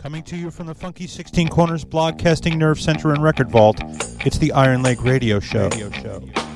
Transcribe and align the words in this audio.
Coming 0.00 0.22
to 0.24 0.36
you 0.36 0.52
from 0.52 0.68
the 0.68 0.76
Funky 0.76 1.08
16 1.08 1.48
Corners 1.48 1.84
Broadcasting 1.84 2.56
Nerve 2.56 2.80
Center 2.80 3.12
and 3.12 3.20
Record 3.20 3.50
Vault, 3.50 3.80
it's 4.24 4.38
the 4.38 4.52
Iron 4.52 4.80
Leg 4.80 5.00
Radio 5.00 5.40
Show. 5.40 5.64
Radio 5.70 5.90
show. 5.90 6.47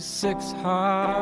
66 0.00 0.52
highway. 0.62 1.21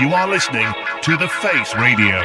you 0.00 0.12
are 0.12 0.28
listening 0.28 0.66
to 1.02 1.16
The 1.16 1.28
Face 1.28 1.72
Radio. 1.76 2.20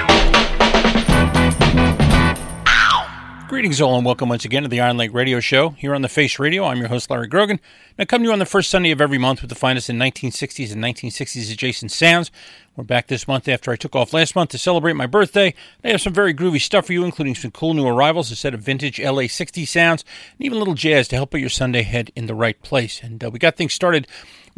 Greetings, 3.47 3.79
all, 3.79 3.95
and 3.95 4.05
welcome 4.05 4.29
once 4.29 4.43
again 4.43 4.63
to 4.63 4.69
the 4.69 4.79
Iron 4.79 4.97
Leg 4.97 5.13
Radio 5.13 5.39
Show 5.39 5.69
here 5.71 5.93
on 5.93 6.01
the 6.01 6.09
Face 6.09 6.39
Radio. 6.39 6.65
I'm 6.65 6.79
your 6.79 6.87
host, 6.87 7.11
Larry 7.11 7.27
Grogan. 7.27 7.59
Now, 7.97 8.05
come 8.05 8.21
to 8.21 8.27
you 8.27 8.33
on 8.33 8.39
the 8.39 8.45
first 8.45 8.71
Sunday 8.71 8.89
of 8.89 9.01
every 9.01 9.19
month 9.19 9.41
with 9.41 9.49
the 9.49 9.55
finest 9.55 9.87
in 9.87 9.97
1960s 9.97 10.71
and 10.71 10.83
1960s 10.83 11.51
adjacent 11.51 11.91
sounds. 11.91 12.31
We're 12.75 12.85
back 12.85 13.07
this 13.07 13.27
month 13.27 13.47
after 13.47 13.71
I 13.71 13.75
took 13.75 13.95
off 13.95 14.13
last 14.13 14.35
month 14.35 14.49
to 14.51 14.57
celebrate 14.57 14.93
my 14.93 15.05
birthday. 15.05 15.53
I 15.83 15.89
have 15.89 16.01
some 16.01 16.13
very 16.13 16.33
groovy 16.33 16.61
stuff 16.61 16.87
for 16.87 16.93
you, 16.93 17.03
including 17.03 17.35
some 17.35 17.51
cool 17.51 17.75
new 17.75 17.85
arrivals, 17.85 18.31
a 18.31 18.35
set 18.35 18.55
of 18.55 18.61
vintage 18.61 18.99
LA 18.99 19.27
60 19.27 19.65
sounds, 19.65 20.03
and 20.37 20.45
even 20.45 20.55
a 20.55 20.59
little 20.59 20.75
jazz 20.75 21.07
to 21.09 21.15
help 21.17 21.31
put 21.31 21.39
your 21.39 21.49
Sunday 21.49 21.83
head 21.83 22.11
in 22.15 22.25
the 22.25 22.35
right 22.35 22.59
place. 22.63 23.03
And 23.03 23.23
uh, 23.23 23.29
we 23.29 23.37
got 23.37 23.57
things 23.57 23.73
started 23.73 24.07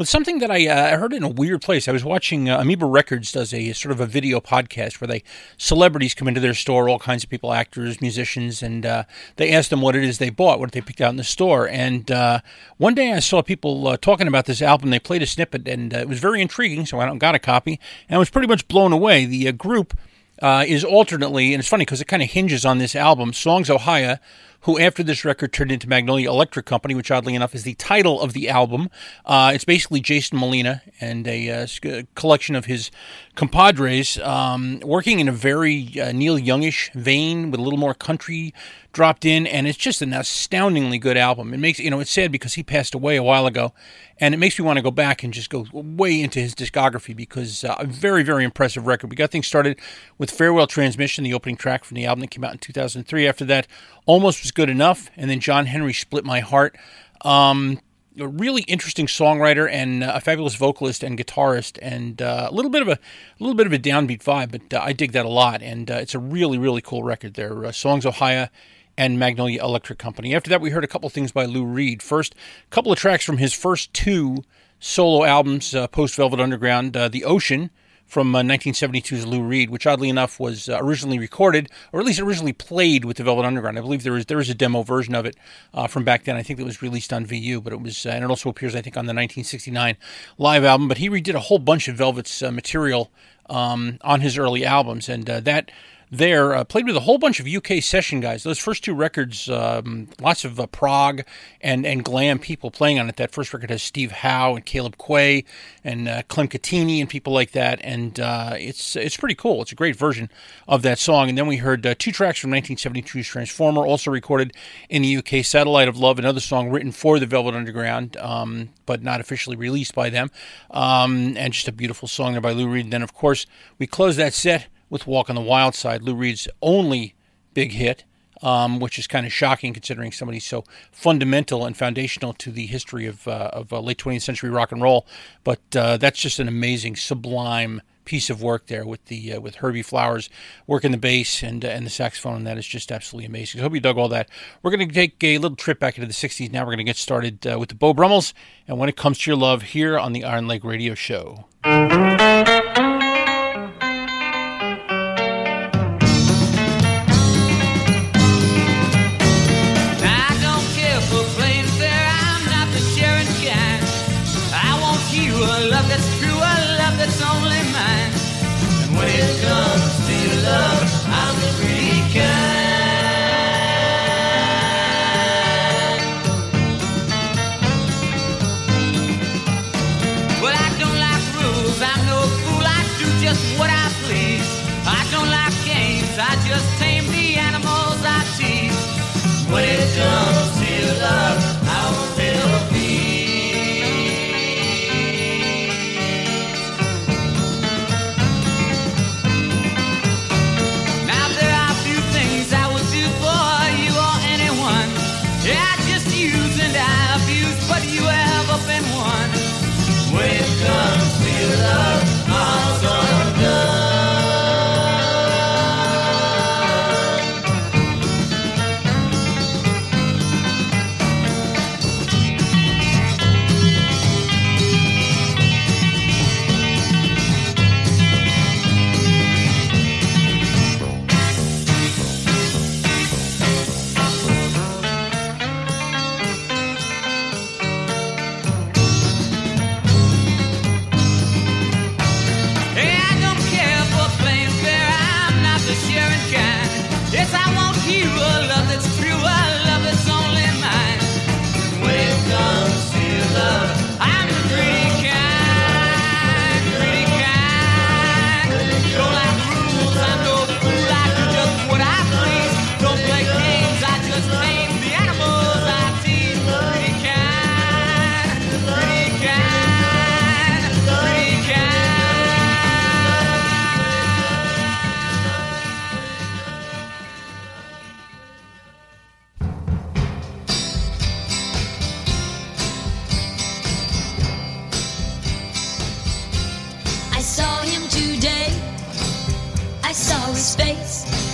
with 0.01 0.09
something 0.09 0.39
that 0.39 0.49
I 0.49 0.67
uh, 0.67 0.97
heard 0.97 1.13
in 1.13 1.21
a 1.21 1.27
weird 1.27 1.61
place. 1.61 1.87
I 1.87 1.91
was 1.91 2.03
watching 2.03 2.49
uh, 2.49 2.59
Amoeba 2.59 2.87
Records 2.87 3.31
does 3.31 3.53
a 3.53 3.71
sort 3.73 3.91
of 3.91 3.99
a 3.99 4.07
video 4.07 4.39
podcast 4.39 4.99
where 4.99 5.07
they 5.07 5.21
celebrities 5.59 6.15
come 6.15 6.27
into 6.27 6.39
their 6.39 6.55
store, 6.55 6.89
all 6.89 6.97
kinds 6.97 7.23
of 7.23 7.29
people, 7.29 7.53
actors, 7.53 8.01
musicians, 8.01 8.63
and 8.63 8.83
uh, 8.83 9.03
they 9.35 9.51
ask 9.51 9.69
them 9.69 9.79
what 9.79 9.95
it 9.95 10.03
is 10.03 10.17
they 10.17 10.31
bought, 10.31 10.57
what 10.59 10.71
they 10.71 10.81
picked 10.81 11.01
out 11.01 11.11
in 11.11 11.17
the 11.17 11.23
store. 11.23 11.69
And 11.69 12.09
uh, 12.09 12.39
one 12.77 12.95
day 12.95 13.13
I 13.13 13.19
saw 13.19 13.43
people 13.43 13.89
uh, 13.89 13.97
talking 13.97 14.27
about 14.27 14.47
this 14.47 14.59
album. 14.59 14.89
They 14.89 14.97
played 14.97 15.21
a 15.21 15.27
snippet, 15.27 15.67
and 15.67 15.93
uh, 15.93 15.97
it 15.97 16.09
was 16.09 16.19
very 16.19 16.41
intriguing. 16.41 16.87
So 16.87 16.99
I 16.99 17.07
and 17.07 17.19
got 17.19 17.35
a 17.35 17.39
copy, 17.39 17.79
and 18.09 18.15
I 18.15 18.17
was 18.17 18.31
pretty 18.31 18.47
much 18.47 18.67
blown 18.67 18.93
away. 18.93 19.25
The 19.25 19.51
group 19.51 19.95
is 20.41 20.83
alternately, 20.83 21.53
and 21.53 21.59
it's 21.59 21.69
funny 21.69 21.85
because 21.85 22.01
it 22.01 22.07
kind 22.07 22.23
of 22.23 22.31
hinges 22.31 22.65
on 22.65 22.79
this 22.79 22.95
album, 22.95 23.33
Songs: 23.33 23.69
Ohia 23.69 24.19
who 24.61 24.79
after 24.79 25.03
this 25.03 25.25
record 25.25 25.53
turned 25.53 25.71
into 25.71 25.89
Magnolia 25.89 26.29
Electric 26.29 26.65
Company, 26.65 26.95
which 26.95 27.11
oddly 27.11 27.35
enough 27.35 27.55
is 27.55 27.63
the 27.63 27.73
title 27.75 28.21
of 28.21 28.33
the 28.33 28.49
album. 28.49 28.89
Uh, 29.25 29.51
it's 29.53 29.65
basically 29.65 30.01
Jason 30.01 30.37
Molina 30.37 30.81
and 30.99 31.27
a 31.27 31.49
uh, 31.49 32.03
collection 32.15 32.55
of 32.55 32.65
his 32.65 32.91
compadres 33.35 34.17
um, 34.19 34.79
working 34.81 35.19
in 35.19 35.27
a 35.27 35.31
very 35.31 35.99
uh, 35.99 36.11
Neil 36.11 36.37
Youngish 36.37 36.91
vein 36.93 37.51
with 37.51 37.59
a 37.59 37.63
little 37.63 37.79
more 37.79 37.93
country 37.93 38.53
dropped 38.93 39.23
in, 39.23 39.47
and 39.47 39.67
it's 39.67 39.77
just 39.77 40.01
an 40.01 40.13
astoundingly 40.13 40.99
good 40.99 41.17
album. 41.17 41.53
It 41.53 41.59
makes 41.59 41.79
you 41.79 41.89
know 41.89 41.99
it's 41.99 42.11
sad 42.11 42.31
because 42.31 42.53
he 42.55 42.63
passed 42.63 42.93
away 42.93 43.15
a 43.15 43.23
while 43.23 43.47
ago, 43.47 43.73
and 44.19 44.33
it 44.33 44.37
makes 44.37 44.59
me 44.59 44.65
want 44.65 44.77
to 44.77 44.83
go 44.83 44.91
back 44.91 45.23
and 45.23 45.33
just 45.33 45.49
go 45.49 45.65
way 45.71 46.21
into 46.21 46.39
his 46.39 46.53
discography 46.53 47.15
because 47.15 47.63
uh, 47.63 47.75
a 47.79 47.85
very 47.85 48.23
very 48.23 48.43
impressive 48.43 48.85
record. 48.85 49.09
We 49.09 49.15
got 49.15 49.31
things 49.31 49.47
started 49.47 49.79
with 50.17 50.31
Farewell 50.31 50.67
Transmission, 50.67 51.23
the 51.23 51.33
opening 51.33 51.57
track 51.57 51.83
from 51.83 51.95
the 51.95 52.05
album 52.05 52.21
that 52.21 52.31
came 52.31 52.43
out 52.43 52.53
in 52.53 52.59
2003. 52.59 53.27
After 53.27 53.45
that, 53.45 53.67
Almost 54.05 54.41
was 54.41 54.51
good 54.51 54.69
enough, 54.69 55.11
and 55.15 55.29
then 55.29 55.39
John 55.39 55.67
Henry 55.67 55.93
Split 55.93 56.25
My 56.25 56.39
Heart. 56.39 56.75
Um, 57.23 57.79
a 58.19 58.27
really 58.27 58.63
interesting 58.63 59.07
songwriter 59.07 59.69
and 59.69 60.03
uh, 60.03 60.13
a 60.15 60.21
fabulous 60.21 60.55
vocalist 60.55 61.03
and 61.03 61.17
guitarist, 61.17 61.79
and 61.81 62.21
uh, 62.21 62.47
a 62.49 62.53
little 62.53 62.71
bit 62.71 62.81
of 62.81 62.87
a, 62.87 62.93
a, 62.93 62.97
little 63.39 63.55
bit 63.55 63.67
of 63.67 63.73
a 63.73 63.79
downbeat 63.79 64.23
vibe. 64.23 64.51
But 64.51 64.73
uh, 64.77 64.83
I 64.83 64.93
dig 64.93 65.11
that 65.13 65.25
a 65.25 65.29
lot, 65.29 65.61
and 65.61 65.89
uh, 65.89 65.95
it's 65.95 66.15
a 66.15 66.19
really 66.19 66.57
really 66.57 66.81
cool 66.81 67.03
record. 67.03 67.35
There, 67.35 67.65
uh, 67.65 67.71
Songs: 67.71 68.05
Ohia 68.05 68.51
and 68.97 69.17
Magnolia 69.17 69.63
Electric 69.63 69.99
Company. 69.99 70.35
After 70.35 70.49
that, 70.49 70.61
we 70.61 70.69
heard 70.69 70.83
a 70.83 70.87
couple 70.87 71.09
things 71.09 71.31
by 71.31 71.45
Lou 71.45 71.63
Reed. 71.63 72.03
First, 72.03 72.35
a 72.35 72.69
couple 72.69 72.91
of 72.91 72.97
tracks 72.97 73.23
from 73.23 73.37
his 73.37 73.53
first 73.53 73.93
two 73.93 74.43
solo 74.79 75.23
albums, 75.23 75.73
uh, 75.73 75.87
post 75.87 76.15
Velvet 76.15 76.39
Underground, 76.39 76.93
The 76.93 77.23
Ocean 77.23 77.71
from 78.11 78.35
uh, 78.35 78.41
1972's 78.41 79.25
Lou 79.25 79.41
Reed, 79.41 79.69
which 79.69 79.87
oddly 79.87 80.09
enough 80.09 80.37
was 80.37 80.67
uh, 80.67 80.77
originally 80.81 81.17
recorded, 81.17 81.69
or 81.93 82.01
at 82.01 82.05
least 82.05 82.19
originally 82.19 82.51
played 82.51 83.05
with 83.05 83.15
the 83.15 83.23
Velvet 83.23 83.45
Underground. 83.45 83.77
I 83.77 83.81
believe 83.81 84.03
there 84.03 84.17
is 84.17 84.25
there 84.25 84.41
is 84.41 84.49
a 84.49 84.53
demo 84.53 84.83
version 84.83 85.15
of 85.15 85.25
it 85.25 85.37
uh, 85.73 85.87
from 85.87 86.03
back 86.03 86.25
then. 86.25 86.35
I 86.35 86.43
think 86.43 86.59
it 86.59 86.65
was 86.65 86.81
released 86.81 87.13
on 87.13 87.25
VU, 87.25 87.61
but 87.61 87.71
it 87.71 87.79
was, 87.79 88.05
uh, 88.05 88.09
and 88.09 88.21
it 88.25 88.29
also 88.29 88.49
appears 88.49 88.75
I 88.75 88.81
think 88.81 88.97
on 88.97 89.05
the 89.05 89.13
1969 89.13 89.95
live 90.37 90.65
album. 90.65 90.89
But 90.89 90.97
he 90.97 91.09
redid 91.09 91.35
a 91.35 91.39
whole 91.39 91.57
bunch 91.57 91.87
of 91.87 91.95
Velvet's 91.95 92.43
uh, 92.43 92.51
material 92.51 93.09
um, 93.49 93.97
on 94.01 94.19
his 94.19 94.37
early 94.37 94.65
albums, 94.65 95.07
and 95.07 95.29
uh, 95.29 95.39
that 95.39 95.71
there. 96.11 96.53
Uh, 96.53 96.63
played 96.65 96.85
with 96.85 96.97
a 96.97 97.01
whole 97.01 97.17
bunch 97.17 97.39
of 97.39 97.47
UK 97.47 97.81
session 97.81 98.19
guys. 98.19 98.43
Those 98.43 98.59
first 98.59 98.83
two 98.83 98.93
records, 98.93 99.49
um, 99.49 100.09
lots 100.19 100.43
of 100.43 100.59
uh, 100.59 100.67
prog 100.67 101.21
and, 101.61 101.85
and 101.85 102.03
glam 102.03 102.37
people 102.37 102.69
playing 102.69 102.99
on 102.99 103.07
it. 103.07 103.15
That 103.15 103.31
first 103.31 103.53
record 103.53 103.69
has 103.69 103.81
Steve 103.81 104.11
Howe 104.11 104.55
and 104.55 104.65
Caleb 104.65 104.97
Quaye 104.97 105.45
and 105.83 106.09
uh, 106.09 106.21
Clem 106.27 106.49
Cattini 106.49 106.99
and 106.99 107.09
people 107.09 107.31
like 107.31 107.51
that. 107.51 107.79
And 107.81 108.19
uh, 108.19 108.55
it's 108.57 108.95
it's 108.95 109.15
pretty 109.15 109.35
cool. 109.35 109.61
It's 109.61 109.71
a 109.71 109.75
great 109.75 109.95
version 109.95 110.29
of 110.67 110.81
that 110.81 110.99
song. 110.99 111.29
And 111.29 111.37
then 111.37 111.47
we 111.47 111.57
heard 111.57 111.85
uh, 111.85 111.95
two 111.97 112.11
tracks 112.11 112.39
from 112.39 112.51
1972's 112.51 113.27
Transformer, 113.27 113.85
also 113.85 114.11
recorded 114.11 114.53
in 114.89 115.01
the 115.03 115.17
UK, 115.17 115.45
Satellite 115.45 115.87
of 115.87 115.97
Love, 115.97 116.19
another 116.19 116.41
song 116.41 116.69
written 116.69 116.91
for 116.91 117.19
the 117.19 117.25
Velvet 117.25 117.55
Underground. 117.55 118.17
Um, 118.17 118.69
but 118.85 119.01
not 119.01 119.21
officially 119.21 119.55
released 119.55 119.95
by 119.95 120.09
them. 120.09 120.29
Um, 120.69 121.37
and 121.37 121.53
just 121.53 121.69
a 121.69 121.71
beautiful 121.71 122.09
song 122.09 122.33
there 122.33 122.41
by 122.41 122.51
Lou 122.51 122.67
Reed. 122.67 122.83
And 122.87 122.91
then, 122.91 123.03
of 123.03 123.13
course, 123.13 123.45
we 123.79 123.87
close 123.87 124.17
that 124.17 124.33
set 124.33 124.67
with 124.91 125.07
Walk 125.07 125.29
on 125.29 125.35
the 125.35 125.41
Wild 125.41 125.73
Side, 125.73 126.03
Lou 126.03 126.13
Reed's 126.13 126.47
only 126.61 127.15
big 127.55 127.71
hit, 127.71 128.03
um, 128.43 128.79
which 128.79 128.99
is 128.99 129.07
kind 129.07 129.25
of 129.25 129.33
shocking 129.33 129.73
considering 129.73 130.11
somebody 130.11 130.39
so 130.39 130.63
fundamental 130.91 131.65
and 131.65 131.75
foundational 131.75 132.33
to 132.33 132.51
the 132.51 132.67
history 132.67 133.07
of, 133.07 133.27
uh, 133.27 133.49
of 133.53 133.73
uh, 133.73 133.79
late 133.79 133.97
20th 133.97 134.21
century 134.21 134.49
rock 134.49 134.71
and 134.71 134.81
roll. 134.81 135.07
But 135.43 135.61
uh, 135.75 135.97
that's 135.97 136.19
just 136.19 136.39
an 136.39 136.47
amazing, 136.47 136.97
sublime 136.97 137.81
piece 138.03 138.29
of 138.29 138.41
work 138.41 138.65
there 138.65 138.83
with 138.85 139.05
the 139.05 139.33
uh, 139.33 139.39
with 139.39 139.55
Herbie 139.55 139.83
Flowers 139.83 140.27
working 140.65 140.91
the 140.91 140.97
bass 140.97 141.43
and 141.43 141.63
uh, 141.63 141.69
and 141.69 141.85
the 141.85 141.89
saxophone, 141.89 142.35
and 142.35 142.47
that 142.47 142.57
is 142.57 142.67
just 142.67 142.91
absolutely 142.91 143.27
amazing. 143.27 143.61
I 143.61 143.63
hope 143.63 143.73
you 143.73 143.79
dug 143.79 143.97
all 143.97 144.09
that. 144.09 144.27
We're 144.61 144.71
going 144.71 144.89
to 144.89 144.93
take 144.93 145.23
a 145.23 145.37
little 145.37 145.55
trip 145.55 145.79
back 145.79 145.97
into 145.97 146.07
the 146.07 146.13
'60s. 146.13 146.51
Now 146.51 146.61
we're 146.61 146.71
going 146.71 146.77
to 146.79 146.83
get 146.83 146.97
started 146.97 147.47
uh, 147.47 147.57
with 147.59 147.69
the 147.69 147.75
Beau 147.75 147.93
Brummels, 147.93 148.33
and 148.67 148.77
when 148.77 148.89
it 148.89 148.97
comes 148.97 149.19
to 149.19 149.31
your 149.31 149.37
love, 149.37 149.61
here 149.61 149.97
on 149.97 150.13
the 150.13 150.23
Iron 150.23 150.47
Leg 150.47 150.65
Radio 150.65 150.95
Show. 150.95 151.45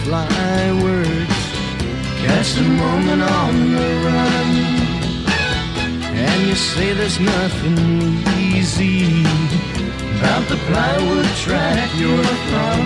fly 0.05 0.71
words. 0.83 1.37
Catch 2.21 2.57
a 2.57 2.67
moment 2.83 3.23
on 3.41 3.53
the 3.75 3.89
run. 4.05 4.51
And 6.25 6.39
you 6.47 6.55
say 6.55 6.93
there's 6.93 7.19
nothing 7.19 7.77
easy 8.53 9.25
about 10.15 10.43
the 10.51 10.59
plywood 10.67 11.29
track 11.43 11.89
you're 12.01 12.31
from. 12.49 12.81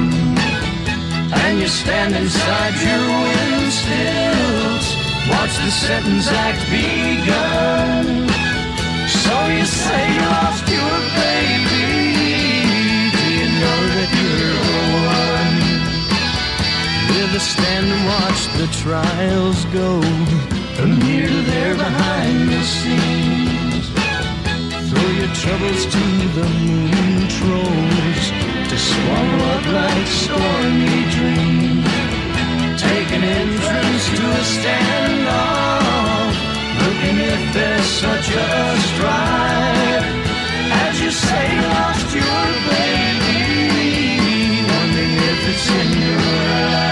And 1.44 1.60
you 1.62 1.68
stand 1.68 2.16
inside 2.16 2.76
your 2.88 3.04
windstills. 3.24 4.88
Watch 5.32 5.54
the 5.66 5.72
sentence 5.86 6.28
act 6.48 6.62
begun. 6.72 8.06
So 9.24 9.36
you 9.58 9.66
say 9.66 10.02
you 10.16 10.26
lost 10.38 10.66
your 10.78 10.96
baby. 11.16 11.39
A 17.32 17.40
stand 17.40 17.86
and 17.86 18.06
watch 18.08 18.48
the 18.58 18.68
trials 18.82 19.64
go 19.66 20.02
from 20.76 21.00
here 21.02 21.28
to 21.28 21.42
there 21.44 21.76
behind 21.76 22.50
the 22.50 22.64
scenes. 22.64 23.86
Throw 24.90 25.10
your 25.20 25.32
troubles 25.36 25.86
to 25.86 26.04
the 26.38 26.48
moon 26.66 27.28
trolls 27.38 28.26
to 28.70 28.78
swallow 28.78 29.40
up 29.54 29.66
like 29.68 30.08
stormy 30.08 31.06
dreams. 31.16 31.86
Take 32.82 33.10
an 33.14 33.24
entrance 33.24 34.06
to 34.18 34.24
a 34.26 34.44
standoff, 34.56 36.34
looking 36.82 37.18
if 37.20 37.54
there's 37.54 37.86
such 37.86 38.28
a 38.32 38.78
strife. 38.90 40.08
As 40.84 41.00
you 41.00 41.12
say, 41.12 41.48
lost 41.62 42.10
your 42.12 42.46
baby, 42.74 43.46
wondering 44.66 45.14
if 45.30 45.40
it's 45.48 45.70
in 45.70 45.90
your 46.02 46.18
life. 46.18 46.89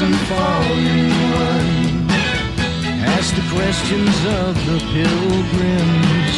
A 0.00 0.04
rise 0.04 0.10
and 0.10 0.16
fall 0.28 0.72
in 0.72 1.10
one. 1.32 2.10
Ask 3.16 3.34
the 3.34 3.42
questions 3.54 4.16
of 4.26 4.54
the 4.66 4.78
pilgrims 4.92 6.34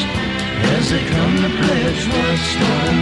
as 0.77 0.85
they 0.91 1.05
come 1.09 1.37
to 1.37 1.49
pledge 1.49 2.07
what's 2.09 2.55
done. 2.57 3.01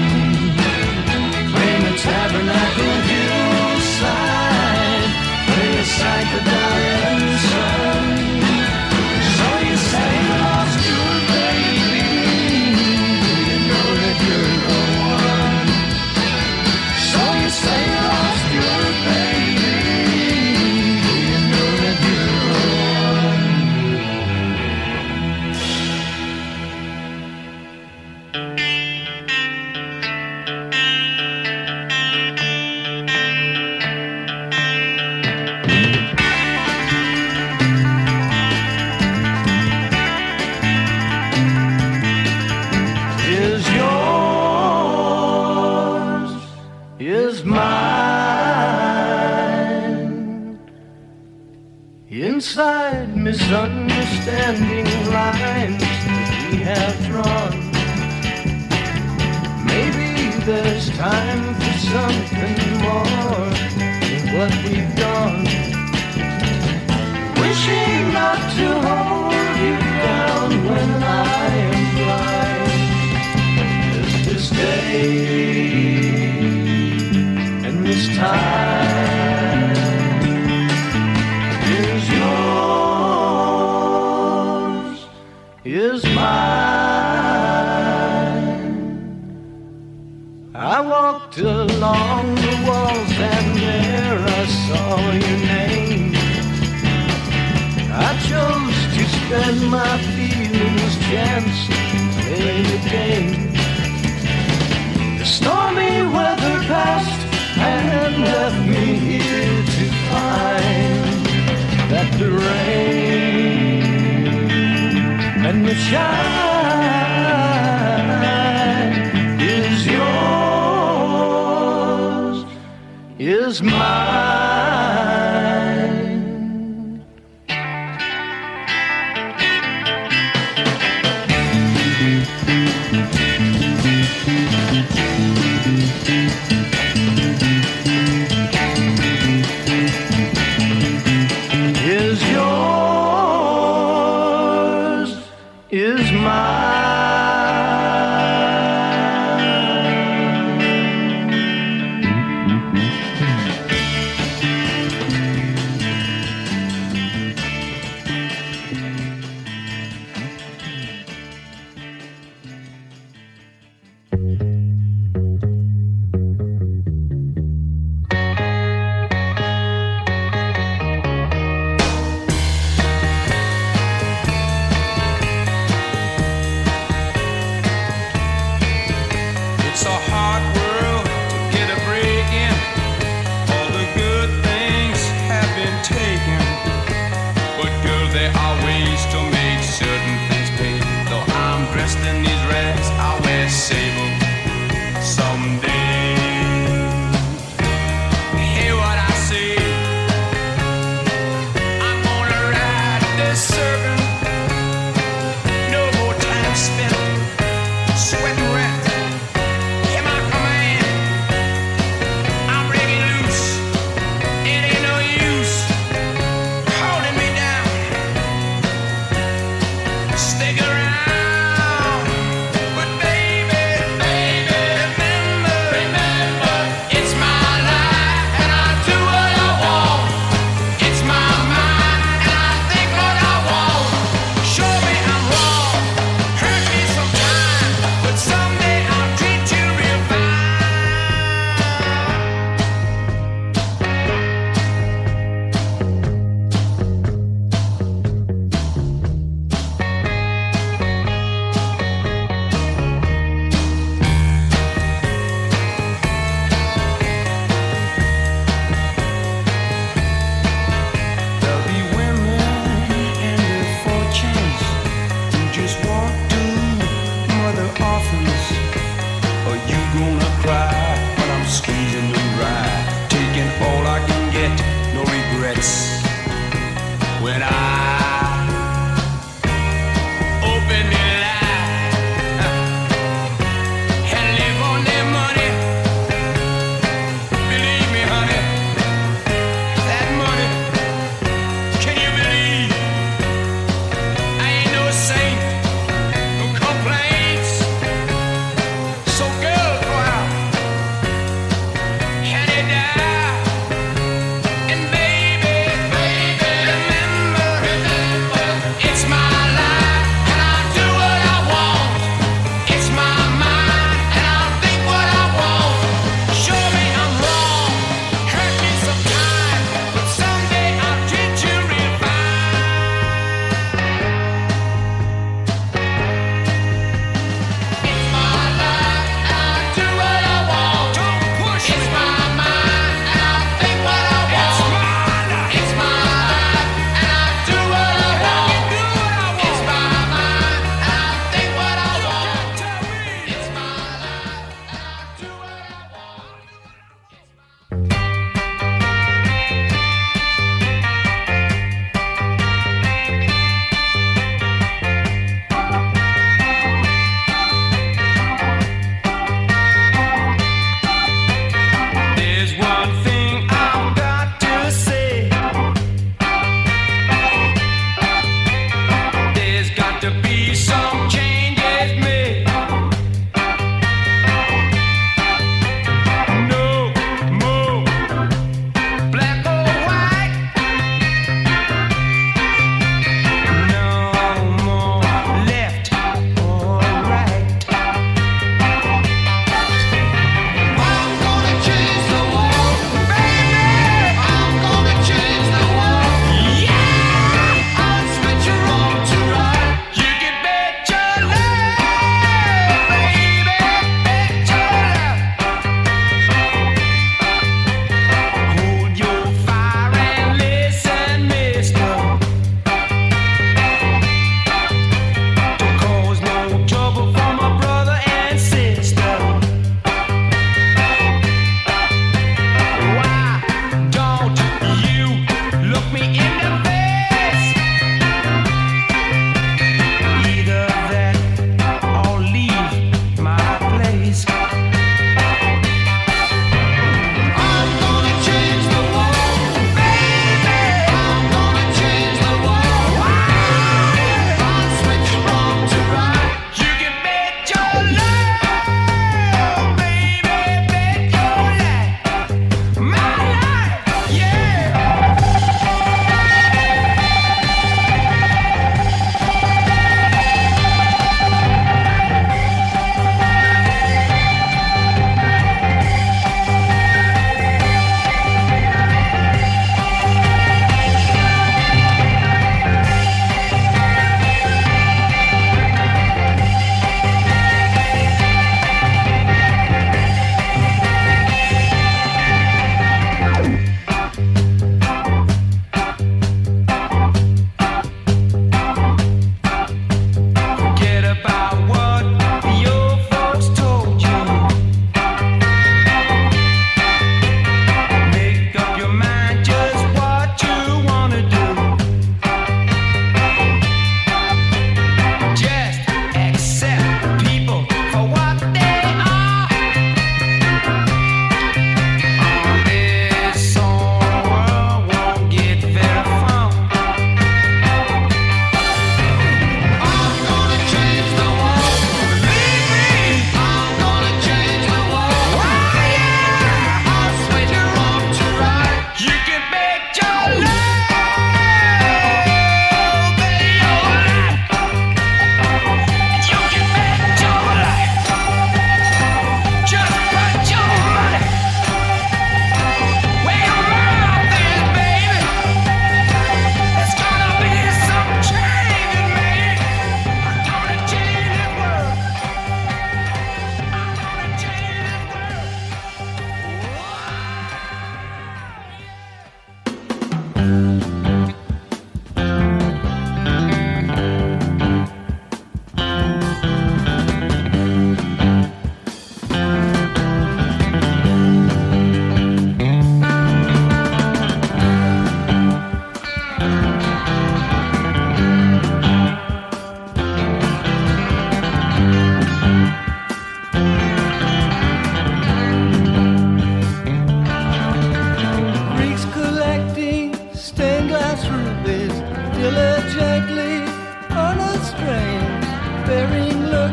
Claim 1.53 1.83
a 1.85 1.97
tabernacle 1.97 3.01
hillside, 3.13 4.33
lay 5.49 5.79
aside 5.81 6.29
the 6.35 6.41
dying 6.45 7.39
sun. 7.39 8.08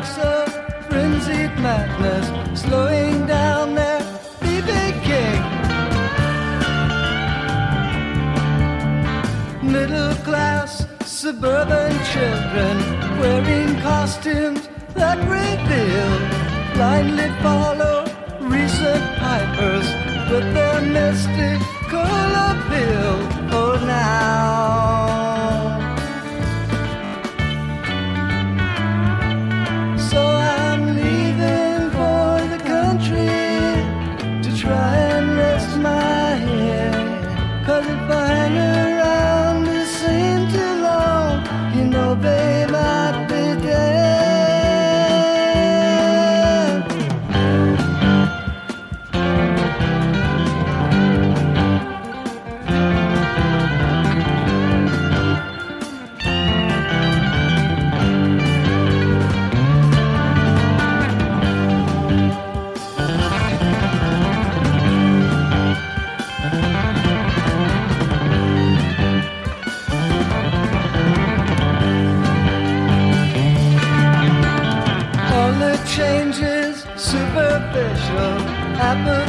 nights 0.05 0.17
of 0.17 0.85
frenzied 0.87 1.53
madness, 1.59 2.59
slowing 2.59 3.25
down 3.25 3.75
their 3.75 3.99
BB 4.39 4.69
King. 5.03 5.41
Middle 9.71 10.15
class 10.23 10.85
suburban 11.05 11.91
children 12.13 12.77
wearing 13.19 13.79
costumes 13.81 14.69
that 14.93 15.17
reveal, 15.27 16.09
blindly 16.73 17.29
follow 17.41 18.05
recent 18.41 19.03
pipers 19.17 19.87
with 20.29 20.53
their 20.53 20.81
mystical 20.81 22.31
appeal. 22.49 23.24
happen. 79.03 79.24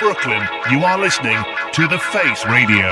Brooklyn, 0.00 0.40
you 0.70 0.82
are 0.82 0.98
listening 0.98 1.36
to 1.74 1.86
The 1.86 1.98
Face 1.98 2.46
Radio. 2.46 2.90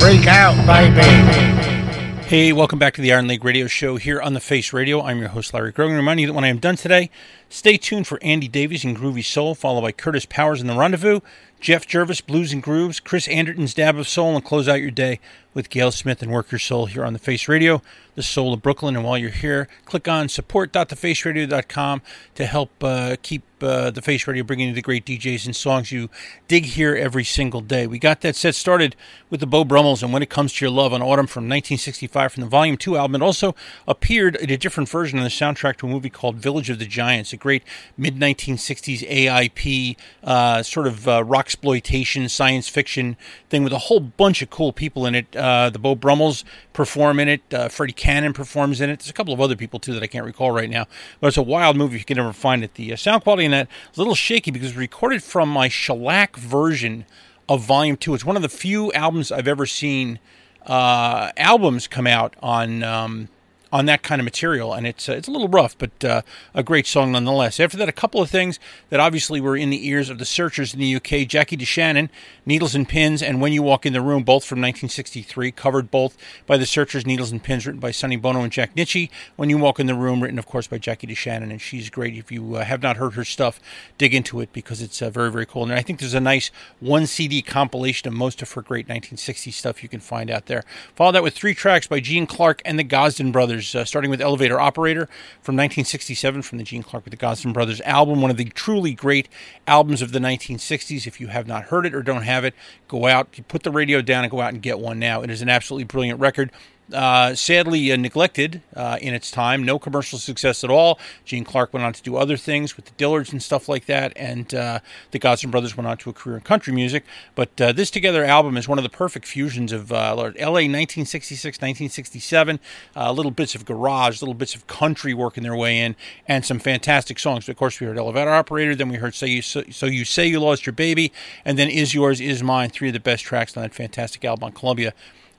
Freak 0.00 0.26
out, 0.26 0.56
baby. 0.66 2.22
Hey, 2.22 2.54
welcome 2.54 2.78
back 2.78 2.94
to 2.94 3.02
the 3.02 3.12
Iron 3.12 3.28
Leg 3.28 3.44
Radio 3.44 3.66
Show 3.66 3.96
here 3.96 4.22
on 4.22 4.32
the 4.32 4.40
Face 4.40 4.72
Radio. 4.72 5.02
I'm 5.02 5.18
your 5.18 5.28
host, 5.28 5.52
Larry 5.52 5.72
Grogan. 5.72 5.94
Reminding 5.94 6.22
you 6.22 6.28
that 6.28 6.32
when 6.32 6.44
I 6.44 6.48
am 6.48 6.56
done 6.56 6.76
today, 6.76 7.10
stay 7.50 7.76
tuned 7.76 8.06
for 8.06 8.18
Andy 8.22 8.48
Davies 8.48 8.82
and 8.82 8.96
Groovy 8.96 9.22
Soul, 9.22 9.54
followed 9.54 9.82
by 9.82 9.92
Curtis 9.92 10.24
Powers 10.24 10.62
in 10.62 10.68
the 10.68 10.74
Rendezvous, 10.74 11.20
Jeff 11.66 11.84
Jervis, 11.84 12.20
Blues 12.20 12.52
and 12.52 12.62
Grooves, 12.62 13.00
Chris 13.00 13.26
Anderton's 13.26 13.74
Dab 13.74 13.96
of 13.98 14.06
Soul, 14.06 14.36
and 14.36 14.44
close 14.44 14.68
out 14.68 14.80
your 14.80 14.92
day 14.92 15.18
with 15.52 15.70
Gail 15.70 15.90
Smith 15.90 16.22
and 16.22 16.30
Work 16.30 16.52
Your 16.52 16.58
Soul 16.58 16.84
here 16.84 17.02
on 17.02 17.14
the 17.14 17.18
Face 17.18 17.48
Radio, 17.48 17.80
the 18.14 18.22
soul 18.22 18.52
of 18.52 18.60
Brooklyn. 18.60 18.94
And 18.94 19.04
while 19.04 19.16
you're 19.16 19.30
here, 19.30 19.66
click 19.86 20.06
on 20.06 20.28
support.thefaceradio.com 20.28 22.02
to 22.34 22.46
help 22.46 22.84
uh, 22.84 23.16
keep 23.22 23.42
uh, 23.62 23.90
the 23.90 24.02
Face 24.02 24.26
Radio 24.26 24.44
bringing 24.44 24.68
you 24.68 24.74
the 24.74 24.82
great 24.82 25.06
DJs 25.06 25.46
and 25.46 25.56
songs 25.56 25.90
you 25.90 26.10
dig 26.46 26.66
here 26.66 26.94
every 26.94 27.24
single 27.24 27.62
day. 27.62 27.86
We 27.86 27.98
got 27.98 28.20
that 28.20 28.36
set 28.36 28.54
started 28.54 28.94
with 29.30 29.40
the 29.40 29.46
Beau 29.46 29.64
Brummels 29.64 30.02
and 30.02 30.12
When 30.12 30.22
It 30.22 30.28
Comes 30.28 30.52
to 30.52 30.66
Your 30.66 30.72
Love 30.72 30.92
on 30.92 31.00
Autumn 31.00 31.26
from 31.26 31.44
1965 31.44 32.32
from 32.34 32.42
the 32.42 32.48
Volume 32.50 32.76
2 32.76 32.98
album. 32.98 33.22
It 33.22 33.24
also 33.24 33.54
appeared 33.88 34.36
in 34.36 34.50
a 34.50 34.58
different 34.58 34.90
version 34.90 35.18
on 35.18 35.24
the 35.24 35.30
soundtrack 35.30 35.78
to 35.78 35.86
a 35.86 35.90
movie 35.90 36.10
called 36.10 36.36
Village 36.36 36.68
of 36.68 36.78
the 36.78 36.84
Giants, 36.84 37.32
a 37.32 37.38
great 37.38 37.62
mid 37.96 38.16
1960s 38.16 39.08
AIP 39.08 39.96
uh, 40.22 40.62
sort 40.62 40.86
of 40.86 41.08
uh, 41.08 41.24
rock 41.24 41.48
exploitation 41.56 42.28
science 42.28 42.68
fiction 42.68 43.16
thing 43.48 43.64
with 43.64 43.72
a 43.72 43.78
whole 43.78 43.98
bunch 43.98 44.42
of 44.42 44.50
cool 44.50 44.74
people 44.74 45.06
in 45.06 45.14
it. 45.14 45.34
Uh, 45.34 45.70
the 45.70 45.78
Beau 45.78 45.94
Brummels 45.94 46.44
perform 46.74 47.18
in 47.18 47.28
it. 47.28 47.40
Uh, 47.50 47.68
Freddie 47.70 47.94
Cannon 47.94 48.34
performs 48.34 48.82
in 48.82 48.90
it. 48.90 48.98
There's 48.98 49.08
a 49.08 49.14
couple 49.14 49.32
of 49.32 49.40
other 49.40 49.56
people 49.56 49.80
too 49.80 49.94
that 49.94 50.02
I 50.02 50.06
can't 50.06 50.26
recall 50.26 50.50
right 50.50 50.68
now. 50.68 50.84
But 51.18 51.28
it's 51.28 51.38
a 51.38 51.42
wild 51.42 51.74
movie 51.74 51.96
if 51.96 52.02
you 52.02 52.04
can 52.04 52.18
ever 52.18 52.34
find 52.34 52.62
it. 52.62 52.74
The 52.74 52.92
uh, 52.92 52.96
sound 52.96 53.22
quality 53.22 53.46
in 53.46 53.52
that 53.52 53.68
a 53.68 53.98
little 53.98 54.14
shaky 54.14 54.50
because 54.50 54.68
it's 54.68 54.76
recorded 54.76 55.22
from 55.22 55.48
my 55.48 55.68
shellac 55.68 56.36
version 56.36 57.06
of 57.48 57.62
Volume 57.62 57.96
Two. 57.96 58.14
It's 58.14 58.24
one 58.24 58.36
of 58.36 58.42
the 58.42 58.50
few 58.50 58.92
albums 58.92 59.32
I've 59.32 59.48
ever 59.48 59.64
seen 59.64 60.18
uh, 60.66 61.30
albums 61.38 61.86
come 61.86 62.06
out 62.06 62.36
on. 62.42 62.82
Um, 62.82 63.28
on 63.76 63.84
that 63.84 64.02
kind 64.02 64.22
of 64.22 64.24
material, 64.24 64.72
and 64.72 64.86
it's 64.86 65.06
uh, 65.06 65.12
it's 65.12 65.28
a 65.28 65.30
little 65.30 65.48
rough, 65.48 65.76
but 65.76 66.02
uh, 66.02 66.22
a 66.54 66.62
great 66.62 66.86
song 66.86 67.12
nonetheless. 67.12 67.60
After 67.60 67.76
that, 67.76 67.90
a 67.90 67.92
couple 67.92 68.22
of 68.22 68.30
things 68.30 68.58
that 68.88 69.00
obviously 69.00 69.38
were 69.38 69.54
in 69.54 69.68
the 69.68 69.86
ears 69.86 70.08
of 70.08 70.18
the 70.18 70.24
searchers 70.24 70.72
in 70.72 70.80
the 70.80 70.96
UK: 70.96 71.28
Jackie 71.28 71.58
DeShannon, 71.58 72.08
"Needles 72.46 72.74
and 72.74 72.88
Pins," 72.88 73.22
and 73.22 73.38
"When 73.38 73.52
You 73.52 73.62
Walk 73.62 73.84
in 73.84 73.92
the 73.92 74.00
Room," 74.00 74.22
both 74.22 74.46
from 74.46 74.60
1963, 74.60 75.52
covered 75.52 75.90
both 75.90 76.16
by 76.46 76.56
the 76.56 76.64
Searchers. 76.64 77.04
"Needles 77.04 77.30
and 77.30 77.42
Pins," 77.42 77.66
written 77.66 77.78
by 77.78 77.90
Sonny 77.90 78.16
Bono 78.16 78.40
and 78.40 78.50
Jack 78.50 78.74
Nitzsche. 78.74 79.10
"When 79.36 79.50
You 79.50 79.58
Walk 79.58 79.78
in 79.78 79.86
the 79.86 79.94
Room," 79.94 80.22
written 80.22 80.38
of 80.38 80.46
course 80.46 80.66
by 80.66 80.78
Jackie 80.78 81.08
DeShannon, 81.08 81.50
and 81.50 81.60
she's 81.60 81.90
great. 81.90 82.16
If 82.16 82.32
you 82.32 82.56
uh, 82.56 82.64
have 82.64 82.82
not 82.82 82.96
heard 82.96 83.12
her 83.12 83.26
stuff, 83.26 83.60
dig 83.98 84.14
into 84.14 84.40
it 84.40 84.54
because 84.54 84.80
it's 84.80 85.02
uh, 85.02 85.10
very 85.10 85.30
very 85.30 85.44
cool. 85.44 85.64
And 85.64 85.74
I 85.74 85.82
think 85.82 85.98
there's 85.98 86.14
a 86.14 86.20
nice 86.20 86.50
one 86.80 87.06
CD 87.06 87.42
compilation 87.42 88.08
of 88.08 88.14
most 88.14 88.40
of 88.40 88.50
her 88.52 88.62
great 88.62 88.88
1960s 88.88 89.52
stuff 89.52 89.82
you 89.82 89.90
can 89.90 90.00
find 90.00 90.30
out 90.30 90.46
there. 90.46 90.64
Follow 90.94 91.12
that 91.12 91.22
with 91.22 91.34
three 91.34 91.54
tracks 91.54 91.86
by 91.86 92.00
Gene 92.00 92.26
Clark 92.26 92.62
and 92.64 92.78
the 92.78 92.84
Gosdin 92.84 93.32
Brothers 93.32 93.65
uh, 93.74 93.84
starting 93.84 94.10
with 94.10 94.20
Elevator 94.20 94.60
Operator 94.60 95.06
from 95.40 95.56
1967 95.56 96.42
from 96.42 96.58
the 96.58 96.64
Gene 96.64 96.82
Clark 96.82 97.04
with 97.04 97.12
the 97.12 97.16
Gosdin 97.16 97.52
Brothers 97.52 97.80
album, 97.82 98.20
one 98.22 98.30
of 98.30 98.36
the 98.36 98.44
truly 98.46 98.92
great 98.92 99.28
albums 99.66 100.02
of 100.02 100.12
the 100.12 100.18
1960s. 100.18 101.06
If 101.06 101.20
you 101.20 101.28
have 101.28 101.46
not 101.46 101.64
heard 101.64 101.86
it 101.86 101.94
or 101.94 102.02
don't 102.02 102.22
have 102.22 102.44
it, 102.44 102.54
go 102.88 103.06
out, 103.06 103.28
put 103.48 103.62
the 103.62 103.70
radio 103.70 104.02
down 104.02 104.24
and 104.24 104.30
go 104.30 104.40
out 104.40 104.52
and 104.52 104.62
get 104.62 104.78
one 104.78 104.98
now. 104.98 105.22
It 105.22 105.30
is 105.30 105.42
an 105.42 105.48
absolutely 105.48 105.84
brilliant 105.84 106.20
record. 106.20 106.50
Uh, 106.92 107.34
sadly 107.34 107.90
uh, 107.90 107.96
neglected 107.96 108.62
uh, 108.76 108.96
in 109.00 109.12
its 109.12 109.32
time. 109.32 109.64
No 109.64 109.76
commercial 109.76 110.20
success 110.20 110.62
at 110.62 110.70
all. 110.70 111.00
Gene 111.24 111.42
Clark 111.42 111.72
went 111.72 111.84
on 111.84 111.92
to 111.92 112.00
do 112.00 112.16
other 112.16 112.36
things 112.36 112.76
with 112.76 112.84
the 112.84 112.92
Dillards 112.92 113.32
and 113.32 113.42
stuff 113.42 113.68
like 113.68 113.86
that, 113.86 114.12
and 114.14 114.54
uh, 114.54 114.78
the 115.10 115.18
Gosdin 115.18 115.50
Brothers 115.50 115.76
went 115.76 115.88
on 115.88 115.96
to 115.98 116.10
a 116.10 116.12
career 116.12 116.36
in 116.36 116.42
country 116.42 116.72
music. 116.72 117.04
But 117.34 117.60
uh, 117.60 117.72
this 117.72 117.90
Together 117.90 118.24
album 118.24 118.56
is 118.56 118.68
one 118.68 118.78
of 118.78 118.84
the 118.84 118.90
perfect 118.90 119.26
fusions 119.26 119.72
of 119.72 119.90
uh, 119.90 120.14
LA 120.14 120.62
1966, 120.68 121.56
1967, 121.56 122.60
little 122.94 123.32
bits 123.32 123.56
of 123.56 123.64
garage, 123.64 124.22
little 124.22 124.34
bits 124.34 124.54
of 124.54 124.66
country 124.68 125.12
working 125.12 125.42
their 125.42 125.56
way 125.56 125.80
in, 125.80 125.96
and 126.28 126.44
some 126.44 126.60
fantastic 126.60 127.18
songs. 127.18 127.48
Of 127.48 127.56
course, 127.56 127.80
we 127.80 127.88
heard 127.88 127.98
Elevator 127.98 128.30
Operator, 128.30 128.76
then 128.76 128.90
we 128.90 128.96
heard 128.96 129.14
Say 129.14 129.28
You, 129.28 129.42
so, 129.42 129.64
so 129.70 129.86
You 129.86 130.04
Say 130.04 130.28
You 130.28 130.38
Lost 130.38 130.66
Your 130.66 130.72
Baby, 130.72 131.12
and 131.44 131.58
then 131.58 131.68
Is 131.68 131.94
Yours, 131.94 132.20
Is 132.20 132.44
Mine, 132.44 132.70
three 132.70 132.90
of 132.90 132.94
the 132.94 133.00
best 133.00 133.24
tracks 133.24 133.56
on 133.56 133.64
that 133.64 133.74
fantastic 133.74 134.24
album 134.24 134.44
on 134.44 134.52
Columbia 134.52 134.92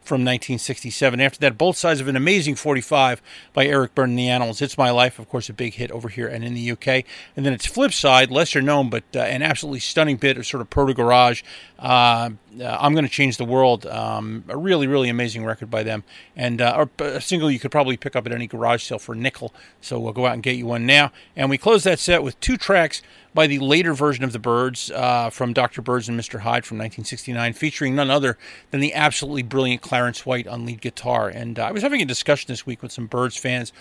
from 0.07 0.21
1967. 0.21 1.19
After 1.19 1.39
that, 1.39 1.57
both 1.57 1.77
sides 1.77 1.99
of 1.99 2.07
an 2.07 2.15
amazing 2.15 2.55
45 2.55 3.21
by 3.53 3.65
Eric 3.65 3.93
Burdon 3.93 4.11
and 4.11 4.19
the 4.19 4.29
Animals. 4.29 4.61
It's 4.61 4.77
My 4.77 4.89
Life, 4.89 5.19
of 5.19 5.27
course, 5.29 5.49
a 5.49 5.53
big 5.53 5.73
hit 5.73 5.91
over 5.91 6.09
here 6.09 6.27
and 6.27 6.43
in 6.43 6.53
the 6.53 6.71
UK. 6.71 7.03
And 7.35 7.45
then 7.45 7.53
its 7.53 7.65
flip 7.65 7.93
side, 7.93 8.31
lesser 8.31 8.61
known, 8.61 8.89
but 8.89 9.03
uh, 9.15 9.19
an 9.19 9.43
absolutely 9.43 9.81
stunning 9.81 10.17
bit 10.17 10.37
of 10.37 10.47
sort 10.47 10.61
of 10.61 10.69
proto 10.69 10.93
garage. 10.93 11.43
Uh, 11.77 12.31
uh, 12.59 12.77
I'm 12.79 12.93
going 12.93 13.05
to 13.05 13.11
change 13.11 13.37
the 13.37 13.45
world. 13.45 13.85
Um, 13.85 14.45
a 14.47 14.57
really, 14.57 14.87
really 14.87 15.09
amazing 15.09 15.45
record 15.45 15.69
by 15.69 15.83
them, 15.83 16.03
and 16.35 16.61
uh, 16.61 16.85
a 16.99 17.21
single 17.21 17.51
you 17.51 17.59
could 17.59 17.71
probably 17.71 17.97
pick 17.97 18.15
up 18.15 18.25
at 18.25 18.31
any 18.31 18.47
garage 18.47 18.83
sale 18.83 18.99
for 18.99 19.13
a 19.13 19.17
nickel. 19.17 19.53
So 19.81 19.99
we'll 19.99 20.13
go 20.13 20.25
out 20.25 20.33
and 20.33 20.41
get 20.41 20.55
you 20.55 20.65
one 20.65 20.85
now. 20.85 21.11
And 21.35 21.49
we 21.49 21.57
close 21.57 21.83
that 21.83 21.99
set 21.99 22.23
with 22.23 22.39
two 22.39 22.57
tracks 22.57 23.01
by 23.37 23.45
the 23.45 23.59
later 23.59 23.93
version 23.93 24.23
of 24.23 24.31
the 24.31 24.39
Byrds 24.39 24.89
uh, 24.89 25.29
from 25.29 25.53
Dr. 25.53 25.83
Byrds 25.83 26.09
and 26.09 26.19
Mr. 26.19 26.39
Hyde 26.39 26.65
from 26.65 26.79
1969, 26.79 27.53
featuring 27.53 27.93
none 27.93 28.09
other 28.09 28.35
than 28.71 28.79
the 28.79 28.95
absolutely 28.95 29.43
brilliant 29.43 29.83
Clarence 29.83 30.25
White 30.25 30.47
on 30.47 30.65
lead 30.65 30.81
guitar. 30.81 31.29
And 31.29 31.59
uh, 31.59 31.65
I 31.65 31.71
was 31.71 31.83
having 31.83 32.01
a 32.01 32.05
discussion 32.05 32.47
this 32.47 32.65
week 32.65 32.81
with 32.81 32.91
some 32.91 33.05
Byrds 33.05 33.37
fans 33.37 33.71